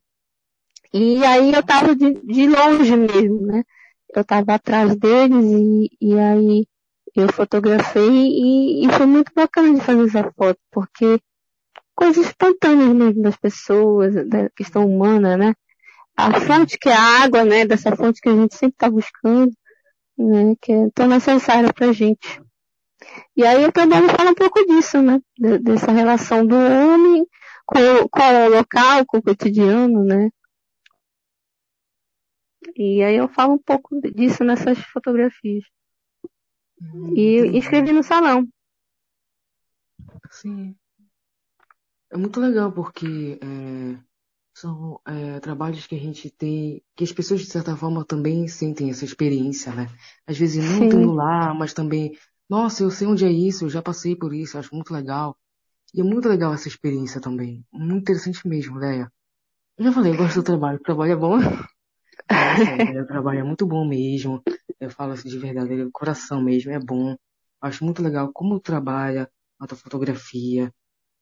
E 0.94 1.24
aí 1.25 1.53
eu 1.53 1.63
tava 1.63 1.96
de, 1.96 2.13
de 2.22 2.48
longe 2.48 2.96
mesmo, 2.96 3.41
né? 3.41 3.63
Eu 4.15 4.24
tava 4.24 4.53
atrás 4.55 4.96
deles 4.96 5.46
e, 5.46 5.89
e 6.01 6.20
aí 6.20 6.67
eu 7.15 7.32
fotografei 7.32 8.10
e, 8.10 8.86
e 8.86 8.89
foi 8.93 9.06
muito 9.06 9.32
bacana 9.34 9.73
de 9.73 9.82
fazer 9.82 10.08
essa 10.08 10.32
foto, 10.34 10.60
porque 10.71 11.19
coisas 11.95 12.26
espontâneas 12.28 12.93
mesmo 12.93 13.21
das 13.21 13.38
pessoas, 13.38 14.13
da 14.28 14.49
questão 14.52 14.86
humana, 14.88 15.38
né? 15.38 15.54
A 16.17 16.39
fonte 16.39 16.78
que 16.78 16.89
é 16.89 16.93
a 16.93 17.23
água, 17.23 17.43
né? 17.43 17.65
Dessa 17.65 17.95
fonte 17.95 18.21
que 18.21 18.30
a 18.30 18.36
gente 18.36 18.56
sempre 18.56 18.76
está 18.76 18.89
buscando 18.89 19.52
né, 20.17 20.56
que 20.62 20.71
é 20.71 20.89
tão 20.93 21.08
necessária 21.08 21.73
para 21.73 21.89
a 21.89 21.93
gente. 21.93 22.41
E 23.36 23.46
aí 23.46 23.65
o 23.65 23.72
trabalho 23.72 24.10
fala 24.10 24.32
um 24.32 24.36
pouco 24.36 24.65
disso, 24.65 25.02
né, 25.02 25.20
dessa 25.62 25.91
relação 25.91 26.46
do 26.46 26.56
homem 26.56 27.26
com, 27.65 28.08
com 28.10 28.22
o 28.22 28.50
local, 28.50 29.06
com 29.06 29.18
o 29.18 29.22
cotidiano, 29.22 30.04
né. 30.04 30.30
E 32.76 33.04
aí 33.04 33.15
eu 33.15 33.28
falo 33.28 33.54
um 33.54 33.62
pouco 33.62 34.00
disso 34.02 34.44
nessas 34.44 34.80
fotografias. 34.80 35.63
Hum, 36.82 37.13
e 37.15 37.58
escrevi 37.58 37.91
no 37.94 38.04
salão. 38.04 38.48
Sim. 40.32 40.76
É 42.12 42.18
muito 42.18 42.39
legal 42.39 42.72
porque 42.72 43.39
é, 43.41 44.00
são 44.54 45.02
é, 45.06 45.39
trabalhos 45.39 45.88
que 45.88 45.96
a 45.96 46.00
gente 46.00 46.30
tem, 46.30 46.82
que 46.96 47.04
as 47.04 47.12
pessoas 47.12 47.41
de 47.41 47.48
certa 47.48 47.76
forma 47.76 48.06
também 48.06 48.48
sentem 48.48 48.89
essa 48.89 49.06
experiência, 49.06 49.74
né? 49.74 49.88
Às 50.26 50.38
vezes 50.38 50.63
não 50.63 50.80
Sim. 50.80 50.86
estando 50.86 51.13
lá, 51.13 51.54
mas 51.54 51.74
também, 51.74 52.18
nossa, 52.49 52.84
eu 52.84 52.91
sei 52.91 53.08
onde 53.08 53.25
é 53.25 53.31
isso, 53.31 53.65
eu 53.65 53.69
já 53.69 53.81
passei 53.81 54.15
por 54.15 54.34
isso, 54.34 54.58
acho 54.58 54.73
muito 54.73 54.93
legal. 54.93 55.38
E 55.93 56.01
é 56.01 56.03
muito 56.03 56.27
legal 56.27 56.53
essa 56.53 56.67
experiência 56.67 57.21
também. 57.21 57.65
Muito 57.71 58.01
interessante 58.01 58.47
mesmo, 58.47 58.77
Leia. 58.77 59.12
Eu 59.77 59.86
já 59.86 59.91
falei, 59.91 60.13
eu 60.13 60.17
gosto 60.17 60.36
do 60.36 60.43
trabalho, 60.43 60.77
o 60.77 60.84
trabalho 60.84 61.12
é 61.13 61.15
bom. 61.15 61.38
Nossa, 62.29 63.01
o 63.03 63.08
trabalho 63.08 63.39
é 63.39 63.43
muito 63.43 63.65
bom 63.65 63.88
mesmo. 63.88 64.41
Eu 64.79 64.89
falo 64.89 65.13
assim 65.13 65.29
de 65.29 65.39
verdade, 65.39 65.89
coração 65.91 66.41
mesmo, 66.41 66.71
é 66.71 66.79
bom. 66.79 67.15
Acho 67.62 67.84
muito 67.86 68.01
legal 68.01 68.31
como 68.34 68.60
trabalha 68.60 69.29
a 69.60 69.67
tua 69.67 69.77
fotografia, 69.77 70.71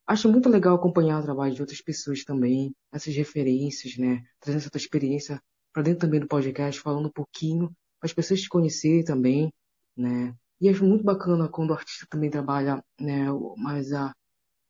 Acho 0.06 0.30
muito 0.30 0.50
legal 0.50 0.76
acompanhar 0.76 1.20
o 1.20 1.24
trabalho 1.24 1.56
de 1.56 1.62
outras 1.62 1.82
pessoas 1.82 2.24
também, 2.26 2.76
essas 2.92 3.16
referências, 3.16 3.98
né? 3.98 4.22
Trazendo 4.40 4.62
essa 4.62 4.70
tua 4.70 4.78
experiência 4.78 5.42
para 5.72 5.82
dentro 5.84 6.02
também 6.02 6.20
do 6.20 6.28
podcast, 6.28 6.80
falando 6.82 7.08
um 7.08 7.12
pouquinho, 7.12 7.70
para 8.00 8.08
as 8.08 8.14
pessoas 8.14 8.42
te 8.42 8.50
conhecerem 8.50 9.04
também, 9.04 9.52
né? 9.96 10.36
E 10.64 10.70
acho 10.70 10.86
muito 10.86 11.04
bacana 11.04 11.50
quando 11.50 11.72
o 11.72 11.74
artista 11.74 12.08
também 12.10 12.30
trabalha, 12.30 12.82
né, 12.98 13.26
mais 13.58 13.92
a, 13.92 14.16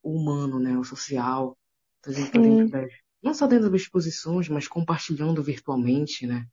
o 0.02 0.10
humano, 0.16 0.58
né, 0.58 0.76
o 0.76 0.82
social, 0.84 1.56
trazendo 2.02 2.30
para 2.32 2.40
dentro 2.42 2.68
das, 2.68 2.92
não 3.22 3.32
só 3.32 3.46
dentro 3.46 3.70
das 3.70 3.82
exposições, 3.82 4.48
mas 4.48 4.66
compartilhando 4.66 5.40
virtualmente, 5.40 6.26
né? 6.26 6.48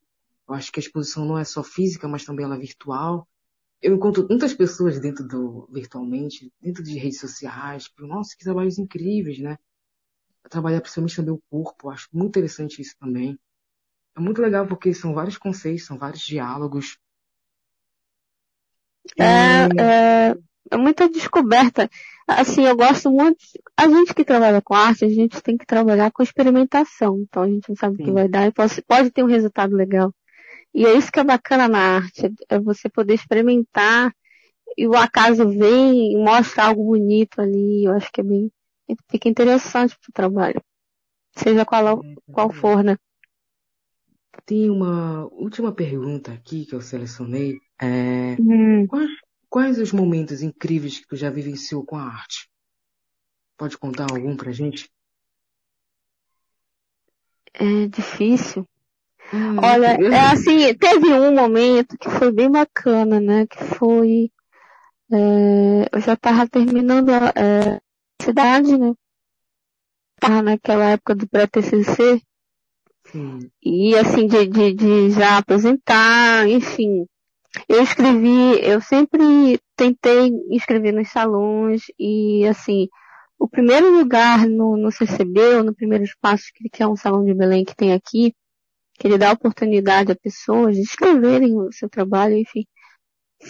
Eu 0.47 0.53
acho 0.53 0.71
que 0.71 0.79
a 0.79 0.83
exposição 0.83 1.25
não 1.25 1.39
é 1.39 1.43
só 1.43 1.63
física, 1.63 2.07
mas 2.07 2.23
também 2.23 2.45
ela 2.45 2.55
é 2.55 2.59
virtual, 2.59 3.27
eu 3.81 3.95
encontro 3.95 4.27
muitas 4.29 4.53
pessoas 4.53 4.99
dentro 4.99 5.27
do 5.27 5.67
virtualmente, 5.71 6.53
dentro 6.61 6.83
de 6.83 6.99
redes 6.99 7.19
sociais, 7.19 7.85
tipo, 7.85 8.05
nossa, 8.05 8.35
que 8.37 8.43
trabalhos 8.43 8.77
incríveis, 8.77 9.39
né? 9.39 9.57
Trabalhar 10.49 10.81
principalmente 10.81 11.15
também 11.15 11.33
o 11.33 11.41
corpo, 11.49 11.89
acho 11.89 12.07
muito 12.13 12.29
interessante 12.29 12.81
isso 12.81 12.95
também. 12.99 13.39
É 14.15 14.19
muito 14.21 14.41
legal 14.41 14.67
porque 14.67 14.93
são 14.93 15.13
vários 15.15 15.37
conceitos, 15.37 15.85
são 15.85 15.97
vários 15.97 16.21
diálogos. 16.21 16.99
É, 19.17 19.81
é, 19.81 20.35
é 20.71 20.77
muita 20.77 21.09
descoberta. 21.09 21.89
Assim, 22.27 22.65
eu 22.65 22.75
gosto 22.75 23.11
muito. 23.11 23.37
A 23.75 23.87
gente 23.87 24.13
que 24.13 24.23
trabalha 24.23 24.61
com 24.61 24.73
arte, 24.73 25.05
a 25.05 25.09
gente 25.09 25.41
tem 25.41 25.57
que 25.57 25.65
trabalhar 25.65 26.11
com 26.11 26.23
experimentação. 26.23 27.19
Então 27.19 27.43
a 27.43 27.47
gente 27.47 27.67
não 27.69 27.75
sabe 27.75 27.97
Sim. 27.97 28.03
o 28.03 28.05
que 28.05 28.11
vai 28.11 28.27
dar 28.27 28.47
e 28.47 28.51
pode, 28.51 28.81
pode 28.83 29.11
ter 29.11 29.23
um 29.23 29.27
resultado 29.27 29.75
legal. 29.75 30.13
E 30.73 30.85
é 30.85 30.93
isso 30.93 31.11
que 31.11 31.19
é 31.19 31.23
bacana 31.23 31.67
na 31.67 31.97
arte, 31.97 32.33
é 32.47 32.57
você 32.57 32.89
poder 32.89 33.13
experimentar 33.13 34.13
e 34.77 34.87
o 34.87 34.95
acaso 34.95 35.47
vem 35.49 36.13
e 36.13 36.17
mostra 36.17 36.65
algo 36.65 36.83
bonito 36.83 37.41
ali. 37.41 37.83
Eu 37.83 37.93
acho 37.93 38.09
que 38.11 38.21
é 38.21 38.23
bem, 38.23 38.51
fica 39.09 39.27
interessante 39.27 39.97
pro 39.99 40.13
trabalho. 40.13 40.61
Seja 41.35 41.65
qual, 41.65 42.01
qual 42.31 42.49
for, 42.51 42.83
né? 42.83 42.97
Tem 44.45 44.69
uma 44.69 45.25
última 45.27 45.71
pergunta 45.73 46.31
aqui 46.31 46.65
que 46.65 46.73
eu 46.73 46.81
selecionei. 46.81 47.57
É, 47.81 48.35
hum. 48.39 48.85
quais, 48.85 49.09
quais 49.49 49.79
os 49.79 49.91
momentos 49.91 50.43
incríveis 50.43 50.99
que 50.99 51.07
tu 51.07 51.15
já 51.15 51.29
vivenciou 51.31 51.83
com 51.83 51.97
a 51.97 52.03
arte? 52.03 52.47
Pode 53.57 53.77
contar 53.77 54.07
algum 54.11 54.35
pra 54.35 54.51
gente? 54.51 54.89
É 57.53 57.87
difícil. 57.87 58.67
Hum, 59.33 59.57
Olha, 59.57 59.97
é 60.13 60.19
assim, 60.31 60.73
teve 60.75 61.13
um 61.13 61.33
momento 61.33 61.97
que 61.97 62.09
foi 62.09 62.31
bem 62.31 62.51
bacana, 62.51 63.19
né? 63.19 63.47
Que 63.47 63.63
foi. 63.63 64.31
É, 65.11 65.89
eu 65.91 65.99
já 65.99 66.13
estava 66.13 66.47
terminando 66.47 67.09
a 67.09 67.33
é, 67.35 67.81
cidade, 68.21 68.77
né? 68.77 68.93
Tava 70.19 70.41
naquela 70.41 70.85
época 70.91 71.15
do 71.15 71.27
pré-TCC. 71.27 72.21
E 73.63 73.95
assim, 73.95 74.27
de, 74.27 74.47
de, 74.47 74.73
de 74.73 75.11
já 75.11 75.37
apresentar, 75.37 76.47
enfim. 76.47 77.05
Eu 77.67 77.83
escrevi, 77.83 78.59
eu 78.61 78.79
sempre 78.81 79.59
tentei 79.75 80.31
escrever 80.51 80.93
nos 80.93 81.09
salões 81.09 81.83
e 81.99 82.45
assim, 82.47 82.87
o 83.37 83.47
primeiro 83.47 83.91
lugar 83.91 84.47
no, 84.47 84.77
no 84.77 84.91
CCB, 84.91 85.57
ou 85.57 85.63
no 85.63 85.75
primeiro 85.75 86.03
espaço, 86.03 86.45
que 86.71 86.83
é 86.83 86.87
um 86.87 86.95
salão 86.95 87.25
de 87.25 87.33
Belém 87.33 87.65
que 87.65 87.75
tem 87.75 87.91
aqui, 87.91 88.33
que 88.97 89.07
ele 89.07 89.17
dá 89.17 89.31
oportunidade 89.31 90.11
a 90.11 90.15
pessoas 90.15 90.75
de 90.75 90.83
escreverem 90.83 91.57
o 91.57 91.71
seu 91.71 91.89
trabalho, 91.89 92.37
enfim. 92.37 92.65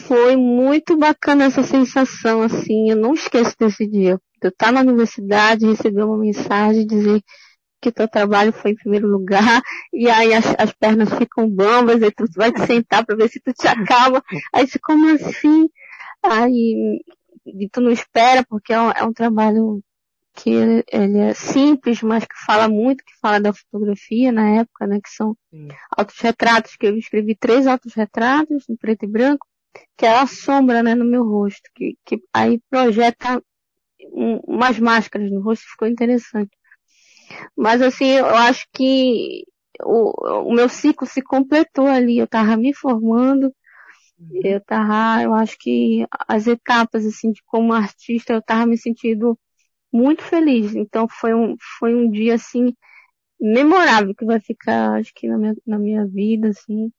Foi 0.08 0.38
muito 0.38 0.98
bacana 0.98 1.44
essa 1.44 1.62
sensação, 1.62 2.42
assim, 2.42 2.90
eu 2.90 2.96
não 2.96 3.14
esqueço 3.14 3.54
desse 3.60 3.86
dia. 3.86 4.18
Eu 4.42 4.50
estar 4.50 4.72
na 4.72 4.80
universidade, 4.80 5.66
receber 5.66 6.04
uma 6.04 6.18
mensagem, 6.18 6.88
dizer 6.88 7.22
que 7.82 7.92
teu 7.92 8.08
trabalho 8.08 8.54
foi 8.54 8.72
em 8.72 8.76
primeiro 8.76 9.08
lugar, 9.08 9.42
e 9.92 10.10
aí 10.10 10.34
as, 10.34 10.46
as 10.58 10.72
pernas 10.72 11.14
ficam 11.14 11.50
bambas, 11.50 12.02
aí 12.02 12.12
tu 12.12 12.26
vai 12.36 12.52
te 12.52 12.66
sentar 12.66 13.06
para 13.06 13.16
ver 13.16 13.30
se 13.30 13.40
tu 13.40 13.52
te 13.54 13.68
acalma. 13.68 14.24
Aí 14.54 14.68
você, 14.68 14.80
como 14.80 15.10
assim? 15.10 15.68
Aí, 16.24 17.02
e 17.46 17.70
tu 17.70 17.82
não 17.82 17.92
espera, 17.92 18.46
porque 18.48 18.72
é 18.72 18.80
um, 18.80 18.92
é 18.92 19.04
um 19.04 19.14
trabalho 19.14 19.84
que 20.34 20.50
ele, 20.50 20.84
ele, 20.92 21.18
é 21.20 21.34
simples, 21.34 22.02
mas 22.02 22.24
que 22.24 22.36
fala 22.46 22.70
muito, 22.70 23.04
que 23.04 23.18
fala 23.20 23.40
da 23.40 23.52
fotografia 23.52 24.32
na 24.32 24.62
época, 24.62 24.88
né, 24.88 25.00
que 25.04 25.10
são 25.10 25.36
Sim. 25.50 25.68
autorretratos, 25.98 26.76
que 26.78 26.88
eu 26.88 26.98
escrevi 26.98 27.36
três 27.36 27.68
autorretratos 27.68 28.70
em 28.70 28.76
preto 28.76 29.04
e 29.04 29.08
branco, 29.08 29.46
que 29.98 30.06
é 30.06 30.18
a 30.18 30.26
sombra, 30.28 30.82
né, 30.82 30.96
no 30.96 31.06
meu 31.06 31.24
rosto, 31.24 31.70
que, 31.76 31.98
que 32.06 32.22
aí 32.34 32.62
projeta 32.70 33.44
um, 34.14 34.38
umas 34.48 34.80
máscaras 34.80 35.30
no 35.32 35.42
rosto, 35.42 35.66
ficou 35.70 35.88
interessante. 35.88 36.52
Mas 37.56 37.82
assim, 37.82 38.08
eu 38.08 38.26
acho 38.28 38.66
que 38.74 39.44
o, 39.84 40.50
o 40.50 40.54
meu 40.54 40.70
ciclo 40.70 41.08
se 41.08 41.22
completou 41.22 41.88
ali, 41.88 42.18
eu 42.20 42.28
tava 42.28 42.58
me 42.58 42.74
formando, 42.74 43.54
uhum. 44.20 44.42
eu 44.44 44.62
tava, 44.62 45.24
eu 45.24 45.34
acho 45.34 45.58
que 45.60 46.06
as 46.28 46.48
etapas, 46.48 47.06
assim, 47.06 47.32
de 47.32 47.42
como 47.46 47.74
artista, 47.74 48.34
eu 48.34 48.42
tava 48.42 48.66
me 48.66 48.78
sentindo 48.78 49.38
muito 49.92 50.24
feliz. 50.24 50.76
Então 50.76 51.08
foi 51.10 51.34
um, 51.34 51.56
foi 51.80 51.96
um 51.96 52.10
dia, 52.10 52.36
assim, 52.36 52.74
memorável, 53.40 54.16
que 54.16 54.26
vai 54.26 54.40
ficar, 54.40 55.00
acho 55.00 55.12
que 55.16 55.28
na 55.28 55.38
minha, 55.38 55.56
na 55.66 55.80
minha 55.80 56.06
vida, 56.08 56.50
assim, 56.50 56.92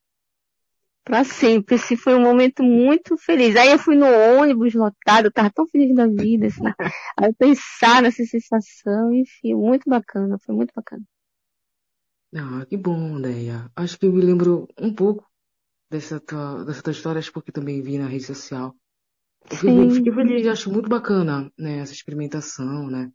para 1.04 1.24
sempre. 1.24 1.74
Esse 1.74 1.96
foi 1.96 2.14
um 2.14 2.22
momento 2.22 2.62
muito 2.62 3.16
feliz. 3.16 3.56
Aí 3.56 3.70
eu 3.70 3.78
fui 3.78 3.96
no 3.96 4.06
ônibus 4.06 4.74
lotado, 4.74 5.26
eu 5.26 5.32
tava 5.32 5.50
tão 5.50 5.66
feliz 5.66 5.94
da 5.94 6.06
vida, 6.06 6.46
assim. 6.46 6.62
Aí 7.18 7.32
pensar 7.34 8.02
nessa 8.02 8.24
sensação, 8.24 9.12
enfim, 9.12 9.54
muito 9.54 9.88
bacana, 9.88 10.38
foi 10.38 10.54
muito 10.54 10.72
bacana. 10.74 11.02
Ah, 12.34 12.64
que 12.66 12.76
bom, 12.76 13.20
Deia. 13.20 13.70
Acho 13.76 13.98
que 13.98 14.06
eu 14.06 14.12
me 14.12 14.22
lembro 14.22 14.66
um 14.78 14.94
pouco 14.94 15.26
dessa 15.90 16.18
tua, 16.18 16.64
dessa 16.64 16.82
tua 16.82 16.92
história, 16.92 17.18
acho 17.18 17.32
porque 17.32 17.52
também 17.52 17.82
vi 17.82 17.98
na 17.98 18.06
rede 18.06 18.24
social. 18.24 18.74
Eu 19.50 19.56
fiquei, 19.56 19.90
fiquei 19.90 20.12
feliz, 20.12 20.46
acho 20.46 20.72
muito 20.72 20.88
bacana, 20.88 21.52
né, 21.58 21.78
essa 21.78 21.92
experimentação, 21.92 22.88
né. 22.88 23.10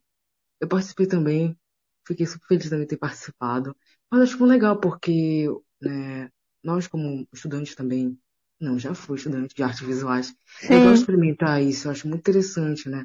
Eu 0.60 0.68
participei 0.68 1.06
também, 1.06 1.58
fiquei 2.06 2.26
super 2.26 2.46
feliz 2.46 2.68
também 2.68 2.84
de 2.84 2.90
ter 2.90 2.96
participado. 2.96 3.76
Mas 4.10 4.22
acho 4.22 4.38
foi 4.38 4.48
legal 4.48 4.78
porque, 4.78 5.46
né, 5.80 6.30
nós 6.62 6.86
como 6.86 7.26
estudantes 7.32 7.74
também, 7.74 8.18
não, 8.60 8.78
já 8.78 8.94
fui 8.94 9.16
estudante 9.16 9.54
de 9.54 9.62
artes 9.62 9.80
visuais, 9.80 10.34
Sim. 10.60 10.74
eu 10.74 10.80
gosto 10.80 10.94
de 10.94 11.00
experimentar 11.00 11.62
isso, 11.62 11.86
eu 11.86 11.92
acho 11.92 12.08
muito 12.08 12.20
interessante, 12.20 12.88
né? 12.88 13.04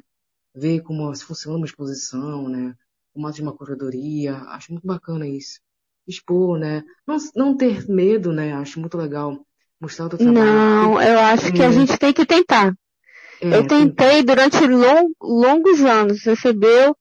Ver 0.54 0.80
como 0.82 1.14
se 1.14 1.24
funciona 1.24 1.56
uma 1.56 1.66
exposição, 1.66 2.48
né? 2.48 2.74
O 3.14 3.20
mato 3.20 3.36
de 3.36 3.42
uma 3.42 3.56
curadoria, 3.56 4.36
acho 4.48 4.72
muito 4.72 4.86
bacana 4.86 5.26
isso. 5.26 5.60
Expor, 6.06 6.58
né? 6.58 6.82
Não, 7.06 7.16
não 7.34 7.56
ter 7.56 7.88
medo, 7.88 8.32
né? 8.32 8.52
Acho 8.52 8.80
muito 8.80 8.96
legal 8.96 9.44
mostrar 9.80 10.06
o 10.06 10.08
teu 10.10 10.18
trabalho. 10.18 10.44
Não, 10.44 11.00
eu 11.00 11.18
acho 11.18 11.46
é. 11.46 11.52
que 11.52 11.62
a 11.62 11.70
gente 11.70 11.96
tem 11.96 12.12
que 12.12 12.26
tentar. 12.26 12.74
É, 13.40 13.56
eu 13.56 13.66
tentei 13.66 14.22
durante 14.22 14.66
long, 14.66 15.10
longos 15.20 15.80
anos, 15.80 16.24
recebeu 16.24 16.96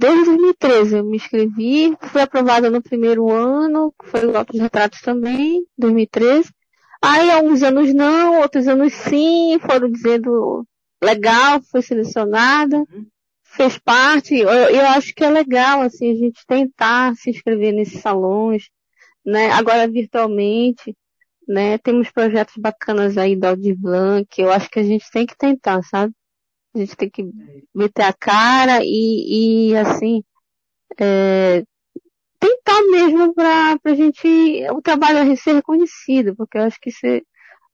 Desde 0.00 0.24
2013 0.24 0.96
eu 0.96 1.04
me 1.04 1.18
inscrevi, 1.18 1.94
fui 2.00 2.22
aprovada 2.22 2.70
no 2.70 2.82
primeiro 2.82 3.30
ano, 3.30 3.92
foi 4.04 4.24
o 4.24 4.34
autorretratos 4.34 5.02
também, 5.02 5.62
2013. 5.76 6.50
Aí 7.02 7.30
alguns 7.30 7.62
anos 7.62 7.92
não, 7.92 8.40
outros 8.40 8.66
anos 8.66 8.94
sim, 8.94 9.58
foram 9.60 9.90
dizendo 9.90 10.66
legal, 11.04 11.60
foi 11.70 11.82
selecionada, 11.82 12.78
uhum. 12.78 13.06
fez 13.44 13.76
parte. 13.76 14.36
Eu, 14.36 14.48
eu, 14.48 14.86
acho 14.86 15.14
que 15.14 15.22
é 15.22 15.28
legal, 15.28 15.82
assim, 15.82 16.10
a 16.12 16.16
gente 16.16 16.46
tentar 16.46 17.14
se 17.16 17.28
inscrever 17.28 17.74
nesses 17.74 18.00
salões, 18.00 18.70
né? 19.22 19.50
Agora 19.50 19.86
virtualmente, 19.86 20.96
né? 21.46 21.76
Temos 21.76 22.10
projetos 22.10 22.54
bacanas 22.56 23.18
aí 23.18 23.36
da 23.36 23.50
Audi 23.50 23.74
Blanc, 23.74 24.26
eu 24.40 24.50
acho 24.50 24.70
que 24.70 24.78
a 24.78 24.82
gente 24.82 25.10
tem 25.10 25.26
que 25.26 25.36
tentar, 25.36 25.82
sabe? 25.82 26.14
A 26.74 26.78
gente 26.78 26.96
tem 26.96 27.10
que 27.10 27.24
meter 27.74 28.02
a 28.02 28.12
cara 28.12 28.80
e, 28.82 29.70
e 29.70 29.76
assim, 29.76 30.22
é, 30.98 31.64
tentar 32.38 32.82
mesmo 32.90 33.34
para 33.34 33.78
a 33.84 33.94
gente, 33.94 34.28
o 34.72 34.80
trabalho 34.80 35.36
ser 35.36 35.54
reconhecido, 35.54 36.34
porque 36.36 36.58
eu 36.58 36.62
acho 36.62 36.78
que 36.80 36.90
ser, 36.90 37.24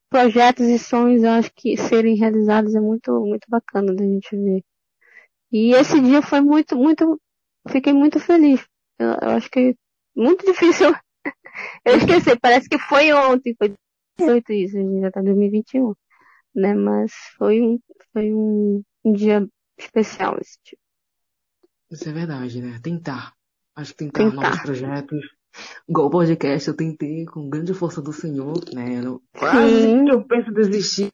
projetos 0.09 0.67
e 0.67 0.79
sonhos, 0.79 1.23
eu 1.23 1.31
acho 1.31 1.51
que 1.55 1.77
serem 1.77 2.17
realizados 2.17 2.75
é 2.75 2.81
muito, 2.81 3.13
muito 3.21 3.47
bacana 3.49 3.95
da 3.95 4.05
gente 4.05 4.37
ver. 4.37 4.63
E 5.53 5.73
esse 5.75 6.01
dia 6.01 6.23
foi 6.23 6.41
muito, 6.41 6.77
muito, 6.77 7.21
fiquei 7.69 7.93
muito 7.93 8.19
feliz. 8.21 8.65
Eu, 8.99 9.09
eu 9.23 9.31
acho 9.31 9.51
que 9.51 9.77
muito 10.15 10.45
difícil. 10.45 10.95
eu 11.85 11.97
esqueci, 11.99 12.39
parece 12.41 12.69
que 12.69 12.79
foi 12.79 13.13
ontem, 13.13 13.55
foi 13.59 13.75
18 14.19 14.53
isso, 14.53 15.01
já 15.01 15.11
tá 15.11 15.21
em 15.21 15.25
2021 15.25 15.95
né? 16.57 16.75
Mas 16.75 17.13
foi 17.37 17.61
um, 17.61 17.79
foi 18.13 18.33
um, 18.33 18.83
um 19.05 19.13
dia 19.13 19.47
especial 19.79 20.39
esse 20.41 20.59
tipo. 20.65 20.83
Isso 21.91 22.09
é 22.09 22.13
verdade, 22.13 22.61
né? 22.61 22.81
Tentar. 22.83 23.33
Acho 23.77 23.93
que 23.93 23.99
tentar, 23.99 24.31
tentar. 24.31 24.43
novos 24.43 24.63
projetos. 24.63 25.21
Igual 25.89 26.09
o 26.09 26.11
podcast 26.11 26.69
eu 26.69 26.77
tentei 26.77 27.25
com 27.27 27.49
grande 27.49 27.73
força 27.73 28.03
do 28.03 28.13
Senhor, 28.13 28.59
né? 28.75 29.01
Eu, 29.05 29.23
quase 29.33 29.83
Sim. 29.83 30.09
eu 30.09 30.27
penso 30.27 30.51
desistir. 30.53 31.13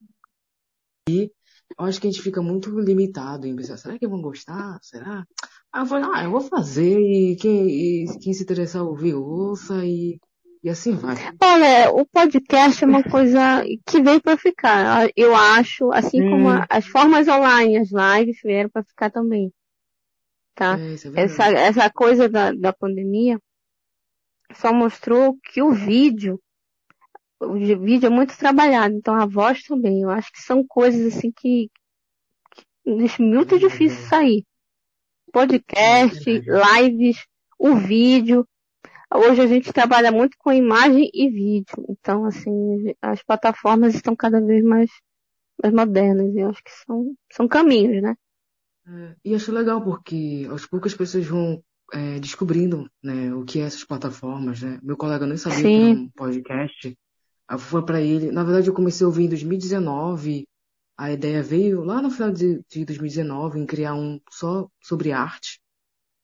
E 1.09 1.31
eu 1.79 1.85
acho 1.85 2.01
que 2.01 2.07
a 2.07 2.11
gente 2.11 2.23
fica 2.23 2.43
muito 2.43 2.71
limitado 2.81 3.47
em 3.47 3.57
pensar, 3.57 3.77
será 3.77 3.99
que 3.99 4.09
vão 4.09 4.21
gostar? 4.21 4.79
Será? 4.83 5.27
Aí 5.73 5.83
eu 5.83 5.87
falei, 5.87 6.09
ah, 6.13 6.25
eu 6.25 6.31
vou 6.31 6.41
fazer 6.41 6.99
e 6.99 7.37
quem, 7.37 7.69
e 7.69 8.19
quem 8.21 8.33
se 8.33 8.43
interessar 8.43 8.83
ouvir, 8.83 9.15
ouça 9.15 9.85
e 9.85 10.19
e 10.63 10.71
assim 10.71 10.95
vai. 10.95 11.17
Olha, 11.43 11.91
o 11.91 12.07
podcast 12.07 12.85
é 12.85 12.87
uma 12.87 13.03
coisa 13.11 13.65
que 13.85 14.01
veio 14.01 14.21
para 14.21 14.37
ficar. 14.37 15.11
Eu 15.17 15.35
acho, 15.35 15.91
assim 15.93 16.23
hum. 16.23 16.31
como 16.31 16.49
as 16.69 16.87
formas 16.87 17.27
online, 17.27 17.79
as 17.79 17.91
lives 17.91 18.41
vieram 18.45 18.71
para 18.71 18.85
ficar 18.85 19.11
também. 19.11 19.53
Tá? 20.55 20.79
É, 20.79 21.21
é 21.21 21.25
essa, 21.25 21.45
essa 21.49 21.91
coisa 21.91 22.29
da, 22.29 22.53
da 22.53 22.73
pandemia 22.73 23.41
só 24.55 24.73
mostrou 24.73 25.37
que 25.43 25.63
o 25.63 25.73
vídeo, 25.73 26.41
o 27.41 27.55
vídeo 27.55 28.07
é 28.07 28.11
muito 28.11 28.37
trabalhado, 28.37 28.95
então 28.95 29.15
a 29.15 29.27
voz 29.27 29.63
também. 29.65 30.03
Eu 30.03 30.11
acho 30.11 30.31
que 30.31 30.41
são 30.41 30.65
coisas 30.65 31.13
assim 31.13 31.33
que, 31.33 31.71
que 32.85 33.23
muito 33.23 33.59
difícil 33.59 34.07
sair. 34.07 34.45
Podcast, 35.33 36.25
lives, 36.25 37.27
o 37.59 37.75
vídeo, 37.75 38.47
Hoje 39.15 39.43
a 39.43 39.47
gente 39.47 39.73
trabalha 39.73 40.11
muito 40.11 40.37
com 40.39 40.53
imagem 40.53 41.11
e 41.13 41.29
vídeo. 41.29 41.85
Então, 41.89 42.25
assim, 42.25 42.95
as 43.01 43.23
plataformas 43.23 43.95
estão 43.95 44.17
cada 44.17 44.41
vez 44.41 44.65
mais, 44.65 44.91
mais 45.63 45.75
modernas. 45.75 46.35
E 46.35 46.39
eu 46.39 46.49
acho 46.49 46.65
que 46.65 46.71
são, 46.71 47.15
são 47.31 47.47
caminhos, 47.47 48.03
né? 48.03 48.17
É, 48.87 49.15
e 49.25 49.35
acho 49.35 49.53
legal 49.53 49.83
porque 49.83 50.47
aos 50.51 50.67
poucos 50.67 50.93
as 50.93 50.99
pessoas 50.99 51.27
vão 51.27 51.63
é, 51.93 52.19
descobrindo 52.19 52.91
né, 53.03 53.33
o 53.35 53.45
que 53.45 53.61
é 53.61 53.65
essas 53.65 53.85
plataformas. 53.85 54.63
Né? 54.63 54.79
Meu 54.83 54.97
colega 54.97 55.27
nem 55.27 55.37
sabia 55.37 55.59
Sim. 55.59 55.63
que 55.63 55.91
era 55.91 56.01
um 56.01 56.11
podcast. 56.11 56.99
Foi 57.59 57.85
para 57.85 58.01
ele. 58.01 58.31
Na 58.31 58.45
verdade, 58.45 58.69
eu 58.69 58.75
comecei 58.75 59.05
a 59.05 59.09
ouvir 59.09 59.25
em 59.25 59.29
2019. 59.29 60.49
A 60.97 61.13
ideia 61.13 61.43
veio 61.43 61.83
lá 61.83 62.01
no 62.01 62.11
final 62.11 62.31
de, 62.31 62.63
de 62.69 62.85
2019 62.85 63.59
em 63.59 63.67
criar 63.67 63.95
um 63.95 64.19
só 64.31 64.69
sobre 64.81 65.13
arte. 65.13 65.62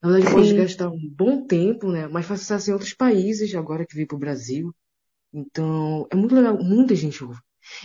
Na 0.03 0.11
verdade, 0.11 0.35
podcast 0.35 0.73
está 0.73 0.89
um 0.89 1.09
bom 1.09 1.47
tempo, 1.47 1.91
né? 1.91 2.07
Mas 2.07 2.27
faz 2.27 2.41
sucesso 2.41 2.71
em 2.71 2.73
outros 2.73 2.95
países, 2.95 3.55
agora 3.55 3.85
que 3.85 3.95
veio 3.95 4.07
para 4.07 4.17
o 4.17 4.21
Brasil. 4.21 4.75
Então, 5.33 6.07
é 6.11 6.17
muito 6.17 6.35
legal. 6.35 6.57
Muita 6.63 6.95
gente 6.95 7.23
ouve. 7.25 7.41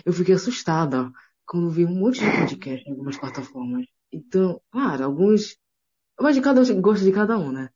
Eu 0.05 0.13
fiquei 0.13 0.35
assustada 0.35 1.11
quando 1.45 1.69
vi 1.69 1.85
um 1.85 1.95
monte 1.95 2.19
de 2.19 2.31
podcast 2.39 2.87
em 2.87 2.91
algumas 2.91 3.17
plataformas. 3.17 3.85
Então, 4.11 4.61
claro, 4.71 5.03
alguns. 5.03 5.57
Mas 6.19 6.35
de 6.35 6.41
cada 6.41 6.61
um 6.61 6.81
gosta 6.81 7.03
de 7.03 7.11
cada 7.11 7.37
um, 7.37 7.51
né? 7.51 7.69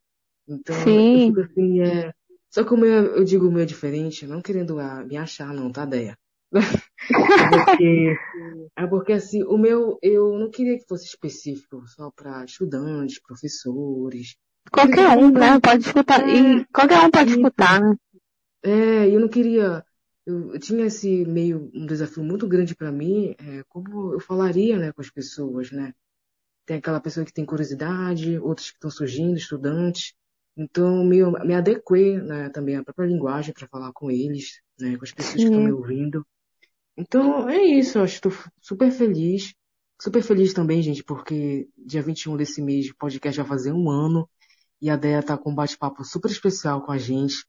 Então, 0.48 0.76
Sim. 0.84 1.22
eu 1.22 1.28
fico 1.28 1.42
assim, 1.42 1.82
é. 1.82 2.14
Só 2.50 2.64
que 2.64 2.74
o 2.74 2.78
meu, 2.78 2.90
eu 2.90 3.24
digo 3.24 3.48
o 3.48 3.52
meu 3.52 3.64
é 3.64 3.66
diferente, 3.66 4.26
não 4.26 4.42
querendo 4.42 4.80
ah, 4.80 5.04
me 5.04 5.18
achar, 5.18 5.54
não, 5.54 5.72
tá, 5.72 5.86
Deia? 5.86 6.18
Porque, 6.52 8.18
é 8.76 8.88
porque 8.88 9.14
assim, 9.14 9.44
o 9.44 9.58
meu, 9.58 9.98
eu 10.02 10.38
não 10.38 10.50
queria 10.50 10.78
que 10.78 10.88
fosse 10.88 11.06
específico 11.06 11.86
só 11.88 12.12
para 12.12 12.46
estudantes, 12.46 13.22
professores. 13.22 14.36
Qualquer 14.72 15.18
um, 15.18 15.32
né? 15.32 15.60
Pode 15.60 15.86
escutar. 15.86 16.28
É, 16.28 16.34
e 16.34 16.66
qualquer 16.66 17.00
um 17.00 17.12
pode 17.12 17.32
escutar, 17.32 17.82
né? 17.82 17.96
É, 18.64 19.10
eu 19.10 19.20
não 19.20 19.28
queria. 19.28 19.84
Eu, 20.26 20.54
eu 20.54 20.60
tinha 20.60 20.86
esse 20.86 21.26
meio, 21.26 21.70
um 21.74 21.86
desafio 21.86 22.24
muito 22.24 22.48
grande 22.48 22.76
para 22.76 22.92
mim, 22.92 23.34
é, 23.40 23.64
como 23.70 24.14
eu 24.14 24.20
falaria, 24.20 24.78
né, 24.78 24.92
com 24.92 25.02
as 25.02 25.10
pessoas, 25.10 25.72
né? 25.72 25.94
Tem 26.66 26.78
aquela 26.78 27.00
pessoa 27.00 27.26
que 27.26 27.32
tem 27.32 27.46
curiosidade, 27.46 28.38
outros 28.40 28.72
que 28.72 28.76
estão 28.76 28.90
surgindo, 28.92 29.38
estudantes. 29.38 30.14
Então, 30.58 31.04
me, 31.06 31.24
me 31.46 31.54
adequei 31.54 32.20
né, 32.20 32.50
também 32.50 32.76
à 32.76 32.84
própria 32.84 33.06
linguagem 33.06 33.54
para 33.54 33.68
falar 33.68 33.94
com 33.94 34.12
eles, 34.12 34.60
né, 34.78 34.98
com 34.98 35.06
as 35.06 35.14
pessoas 35.14 35.42
Sim. 35.42 35.48
que 35.48 35.54
estão 35.54 35.64
me 35.64 35.72
ouvindo. 35.72 36.26
Então, 36.98 37.48
é 37.48 37.62
isso, 37.64 38.00
eu 38.00 38.06
estou 38.06 38.34
super 38.60 38.92
feliz. 38.92 39.54
Super 40.02 40.22
feliz 40.22 40.54
também, 40.54 40.82
gente, 40.82 41.04
porque 41.04 41.68
dia 41.78 42.02
21 42.02 42.38
desse 42.38 42.62
mês 42.62 42.90
o 42.90 42.96
podcast 42.96 43.40
vai 43.40 43.48
fazer 43.48 43.72
um 43.72 43.90
ano 43.90 44.30
e 44.82 44.90
a 44.90 44.96
Deia 44.96 45.24
tá 45.24 45.38
com 45.38 45.52
um 45.52 45.56
bate-papo 45.56 46.04
super 46.04 46.30
especial 46.30 46.82
com 46.84 46.92
a 46.92 46.98
gente. 46.98 47.46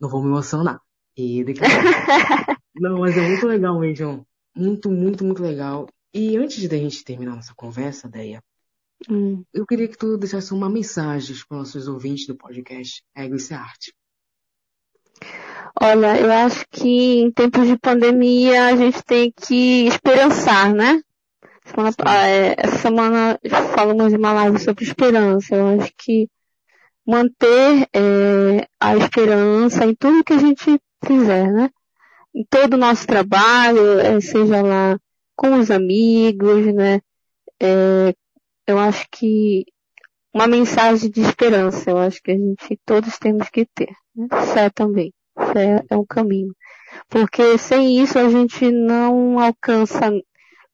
Não 0.00 0.08
vou 0.08 0.22
me 0.22 0.28
emocionar. 0.28 0.80
E 1.16 1.44
daqui 1.44 1.60
a 1.64 1.66
Não, 2.74 3.00
mas 3.00 3.16
é 3.16 3.20
muito 3.20 3.46
legal 3.46 3.78
mesmo. 3.78 4.26
Muito, 4.56 4.90
muito, 4.90 5.24
muito 5.24 5.42
legal. 5.42 5.88
E 6.14 6.36
antes 6.36 6.56
de 6.56 6.74
a 6.74 6.78
gente 6.78 7.04
terminar 7.04 7.36
nossa 7.36 7.54
conversa, 7.54 8.08
Deia, 8.08 8.42
hum. 9.08 9.44
eu 9.52 9.66
queria 9.66 9.88
que 9.88 9.98
tu 9.98 10.16
deixasse 10.16 10.52
uma 10.52 10.70
mensagem 10.70 11.36
para 11.48 11.56
os 11.56 11.66
nossos 11.66 11.88
ouvintes 11.88 12.26
do 12.26 12.36
podcast 12.36 13.02
Ego 13.14 13.36
e 13.36 13.54
Arte. 13.54 13.92
Olha, 15.78 16.18
eu 16.18 16.30
acho 16.32 16.64
que 16.70 17.20
em 17.20 17.30
tempos 17.30 17.66
de 17.66 17.78
pandemia 17.78 18.66
a 18.66 18.76
gente 18.76 19.02
tem 19.02 19.32
que 19.32 19.86
esperançar, 19.86 20.74
né? 20.74 21.00
Semana, 21.64 21.94
é, 22.26 22.54
essa 22.58 22.78
semana 22.78 23.38
falamos 23.74 24.10
de 24.10 24.16
uma 24.16 24.32
live 24.32 24.58
sobre 24.58 24.84
esperança. 24.84 25.54
Eu 25.54 25.80
acho 25.80 25.92
que 25.96 26.28
manter 27.06 27.88
é, 27.94 28.66
a 28.80 28.96
esperança 28.96 29.84
em 29.84 29.94
tudo 29.94 30.24
que 30.24 30.32
a 30.32 30.38
gente 30.38 30.80
fizer, 31.04 31.50
né? 31.52 31.70
Em 32.34 32.44
todo 32.48 32.74
o 32.74 32.78
nosso 32.78 33.06
trabalho, 33.06 34.00
é, 34.00 34.20
seja 34.20 34.62
lá 34.62 34.98
com 35.36 35.58
os 35.58 35.70
amigos, 35.70 36.66
né? 36.74 37.00
É, 37.60 38.14
eu 38.66 38.78
acho 38.78 39.06
que 39.10 39.64
uma 40.32 40.46
mensagem 40.46 41.10
de 41.10 41.20
esperança, 41.20 41.90
eu 41.90 41.98
acho 41.98 42.22
que 42.22 42.30
a 42.30 42.36
gente 42.36 42.78
todos 42.84 43.18
temos 43.18 43.48
que 43.50 43.66
ter. 43.66 43.90
Né? 44.14 44.28
Fé 44.52 44.70
também. 44.70 45.12
Fé 45.52 45.84
é 45.88 45.96
um 45.96 46.04
caminho. 46.04 46.54
Porque 47.08 47.58
sem 47.58 48.00
isso 48.02 48.18
a 48.18 48.28
gente 48.28 48.70
não 48.70 49.38
alcança 49.38 50.10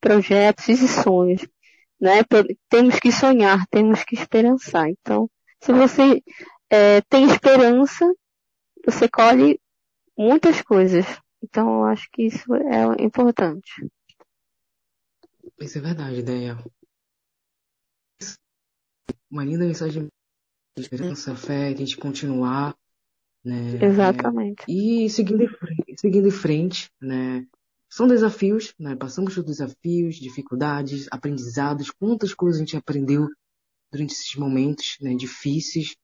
projetos 0.00 0.68
e 0.68 0.88
sonhos. 0.88 1.46
Né? 2.00 2.22
Temos 2.68 2.98
que 3.00 3.10
sonhar, 3.10 3.66
temos 3.68 4.04
que 4.04 4.14
esperançar. 4.14 4.88
Então, 4.88 5.30
se 5.60 5.72
você 5.72 6.22
é, 6.70 7.00
tem 7.02 7.24
esperança, 7.24 8.04
você 8.84 9.08
colhe 9.08 9.60
muitas 10.16 10.62
coisas. 10.62 11.04
Então, 11.42 11.80
eu 11.80 11.84
acho 11.84 12.08
que 12.12 12.26
isso 12.26 12.54
é 12.54 13.02
importante. 13.02 13.88
Isso 15.58 15.78
é 15.78 15.80
verdade, 15.80 16.20
ideia. 16.20 16.58
Uma 19.30 19.44
linda 19.44 19.64
mensagem 19.64 20.08
de 20.76 20.82
esperança, 20.82 21.34
fé, 21.34 21.68
a 21.68 21.74
gente 21.74 21.96
continuar, 21.96 22.76
né? 23.46 23.78
Exatamente. 23.80 24.64
E 24.68 25.08
seguindo 25.08 25.42
em 25.42 25.48
frente, 25.48 25.94
seguindo 25.96 26.28
em 26.28 26.32
frente, 26.32 26.90
né? 27.00 27.46
São 27.88 28.08
desafios, 28.08 28.74
né? 28.78 28.96
Passamos 28.96 29.34
por 29.34 29.44
desafios, 29.44 30.16
dificuldades, 30.16 31.06
aprendizados, 31.10 31.90
quantas 31.90 32.34
coisas 32.34 32.60
a 32.60 32.64
gente 32.64 32.76
aprendeu 32.76 33.28
durante 33.92 34.12
esses 34.12 34.34
momentos, 34.34 34.96
né? 35.00 35.14
Difíceis. 35.14 35.94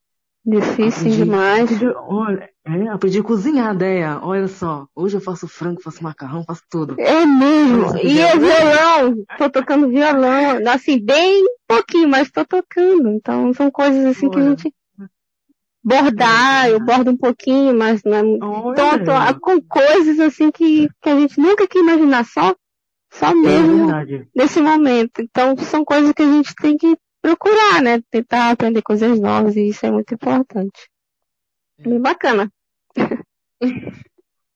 Difícil 0.45 1.01
aprendi, 1.01 1.17
demais. 1.17 1.63
Aprendi, 1.63 1.85
olha, 2.07 2.49
é, 2.65 2.87
aprendi 2.87 3.19
a 3.19 3.23
cozinhar, 3.23 3.75
ideia. 3.75 4.19
Olha 4.21 4.47
só, 4.47 4.87
hoje 4.95 5.17
eu 5.17 5.21
faço 5.21 5.47
frango, 5.47 5.81
faço 5.81 6.03
macarrão, 6.03 6.43
faço 6.43 6.63
tudo. 6.69 6.95
É 6.99 7.25
mesmo. 7.25 7.97
E 7.97 8.19
é 8.19 8.37
violão. 8.37 9.25
Tô 9.37 9.49
tocando 9.49 9.89
violão. 9.89 10.65
Assim, 10.67 10.99
bem 10.99 11.45
pouquinho, 11.67 12.07
mas 12.07 12.31
tô 12.31 12.45
tocando. 12.45 13.09
Então 13.09 13.53
são 13.53 13.69
coisas 13.69 14.05
assim 14.05 14.27
olha. 14.27 14.33
que 14.33 14.39
a 14.39 14.49
gente 14.49 14.73
bordar, 15.83 16.69
eu 16.69 16.79
bordo 16.79 17.11
um 17.11 17.17
pouquinho, 17.17 17.75
mas 17.77 18.01
não 18.03 18.13
é 18.13 18.21
então, 18.21 19.03
tô, 19.03 19.39
com 19.41 19.61
coisas 19.61 20.19
assim 20.19 20.49
que, 20.51 20.87
que 21.01 21.09
a 21.09 21.19
gente 21.19 21.39
nunca 21.39 21.67
quis 21.67 21.81
imaginar, 21.81 22.25
só, 22.25 22.55
só 23.11 23.31
é 23.31 23.33
mesmo 23.33 23.91
é 23.91 24.25
nesse 24.33 24.61
momento. 24.61 25.21
Então 25.21 25.57
são 25.57 25.83
coisas 25.83 26.13
que 26.13 26.21
a 26.21 26.31
gente 26.31 26.55
tem 26.55 26.77
que 26.77 26.97
procurar, 27.21 27.81
né? 27.81 28.01
Tentar 28.09 28.51
aprender 28.51 28.81
coisas 28.81 29.19
novas 29.19 29.55
e 29.55 29.67
isso 29.67 29.85
é 29.85 29.91
muito 29.91 30.13
importante. 30.13 30.89
É. 31.79 31.83
Bem 31.83 31.99
bacana. 31.99 32.51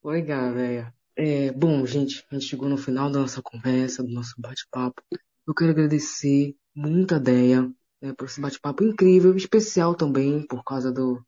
Legal, 0.03 0.53
velho. 0.53 0.93
É, 1.15 1.51
bom, 1.51 1.85
gente, 1.85 2.23
a 2.31 2.35
gente 2.35 2.47
chegou 2.47 2.69
no 2.69 2.77
final 2.77 3.11
da 3.11 3.19
nossa 3.19 3.41
conversa, 3.41 4.03
do 4.03 4.13
nosso 4.13 4.35
bate-papo. 4.37 5.01
Eu 5.47 5.53
quero 5.53 5.71
agradecer 5.71 6.55
muito 6.75 7.15
a 7.15 7.19
Deia 7.19 7.69
né, 8.01 8.13
por 8.13 8.25
esse 8.25 8.39
bate-papo 8.39 8.83
incrível, 8.83 9.35
especial 9.35 9.95
também 9.95 10.45
por 10.45 10.63
causa 10.63 10.91
do 10.91 11.21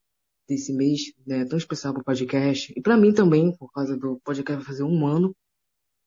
desse 0.47 0.73
mês, 0.73 1.13
né, 1.27 1.45
tão 1.45 1.60
especial 1.60 1.93
para 1.93 2.01
o 2.01 2.03
podcast 2.03 2.73
e 2.75 2.82
para 2.82 2.97
mim 2.97 3.13
também 3.13 3.55
por 3.55 3.71
causa 3.71 3.95
do 3.95 4.19
podcast 4.23 4.65
fazer 4.65 4.84
um 4.84 5.05
ano. 5.05 5.36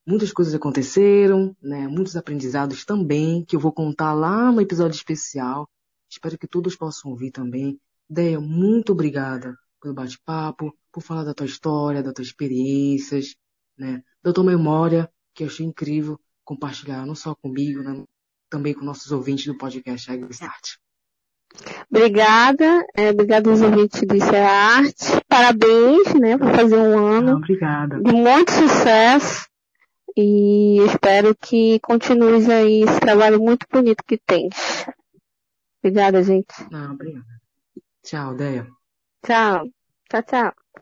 Muitas 0.04 0.32
coisas 0.32 0.52
aconteceram, 0.52 1.56
né, 1.62 1.86
muitos 1.86 2.16
aprendizados 2.16 2.84
também 2.84 3.44
que 3.44 3.54
eu 3.54 3.60
vou 3.60 3.72
contar 3.72 4.12
lá 4.12 4.50
no 4.50 4.60
episódio 4.60 4.96
especial. 4.96 5.68
Espero 6.10 6.36
que 6.36 6.48
todos 6.48 6.74
possam 6.74 7.12
ouvir 7.12 7.30
também. 7.30 7.80
Deia, 8.10 8.40
muito 8.40 8.92
obrigada 8.92 9.56
pelo 9.80 9.94
bate-papo, 9.94 10.76
por 10.92 11.02
falar 11.02 11.22
da 11.22 11.34
tua 11.34 11.46
história, 11.46 12.02
das 12.02 12.12
tuas 12.12 12.28
experiências, 12.28 13.36
né, 13.78 14.02
da 14.22 14.32
tua 14.32 14.44
memória, 14.44 15.08
que 15.34 15.44
eu 15.44 15.46
achei 15.46 15.64
incrível 15.64 16.20
compartilhar 16.44 17.06
não 17.06 17.14
só 17.14 17.34
comigo, 17.34 17.80
né, 17.82 18.04
também 18.52 18.74
com 18.74 18.84
nossos 18.84 19.10
ouvintes 19.10 19.46
do 19.46 19.56
podcast 19.56 20.12
Start. 20.30 20.76
Obrigada, 21.90 22.84
é, 22.94 23.10
obrigada 23.10 23.48
aos 23.48 23.62
ouvintes 23.62 24.02
do 24.02 24.14
Isso 24.14 24.34
é 24.34 24.44
Arte. 24.44 25.06
Parabéns, 25.26 26.12
né, 26.14 26.36
por 26.36 26.54
fazer 26.54 26.76
um 26.76 26.98
ano. 26.98 27.32
Ah, 27.32 27.36
obrigada. 27.36 27.98
De 27.98 28.12
muito 28.12 28.52
sucesso. 28.52 29.46
E 30.14 30.78
espero 30.86 31.34
que 31.34 31.80
continues 31.80 32.46
aí 32.50 32.82
esse 32.82 33.00
trabalho 33.00 33.40
muito 33.40 33.66
bonito 33.72 34.04
que 34.06 34.18
tens. 34.18 34.86
Obrigada, 35.82 36.22
gente. 36.22 36.54
Ah, 36.70 36.90
obrigada. 36.92 37.24
Tchau, 38.02 38.34
Deia. 38.34 38.68
Tchau. 39.24 39.66
Tchau, 40.10 40.22
tchau. 40.22 40.81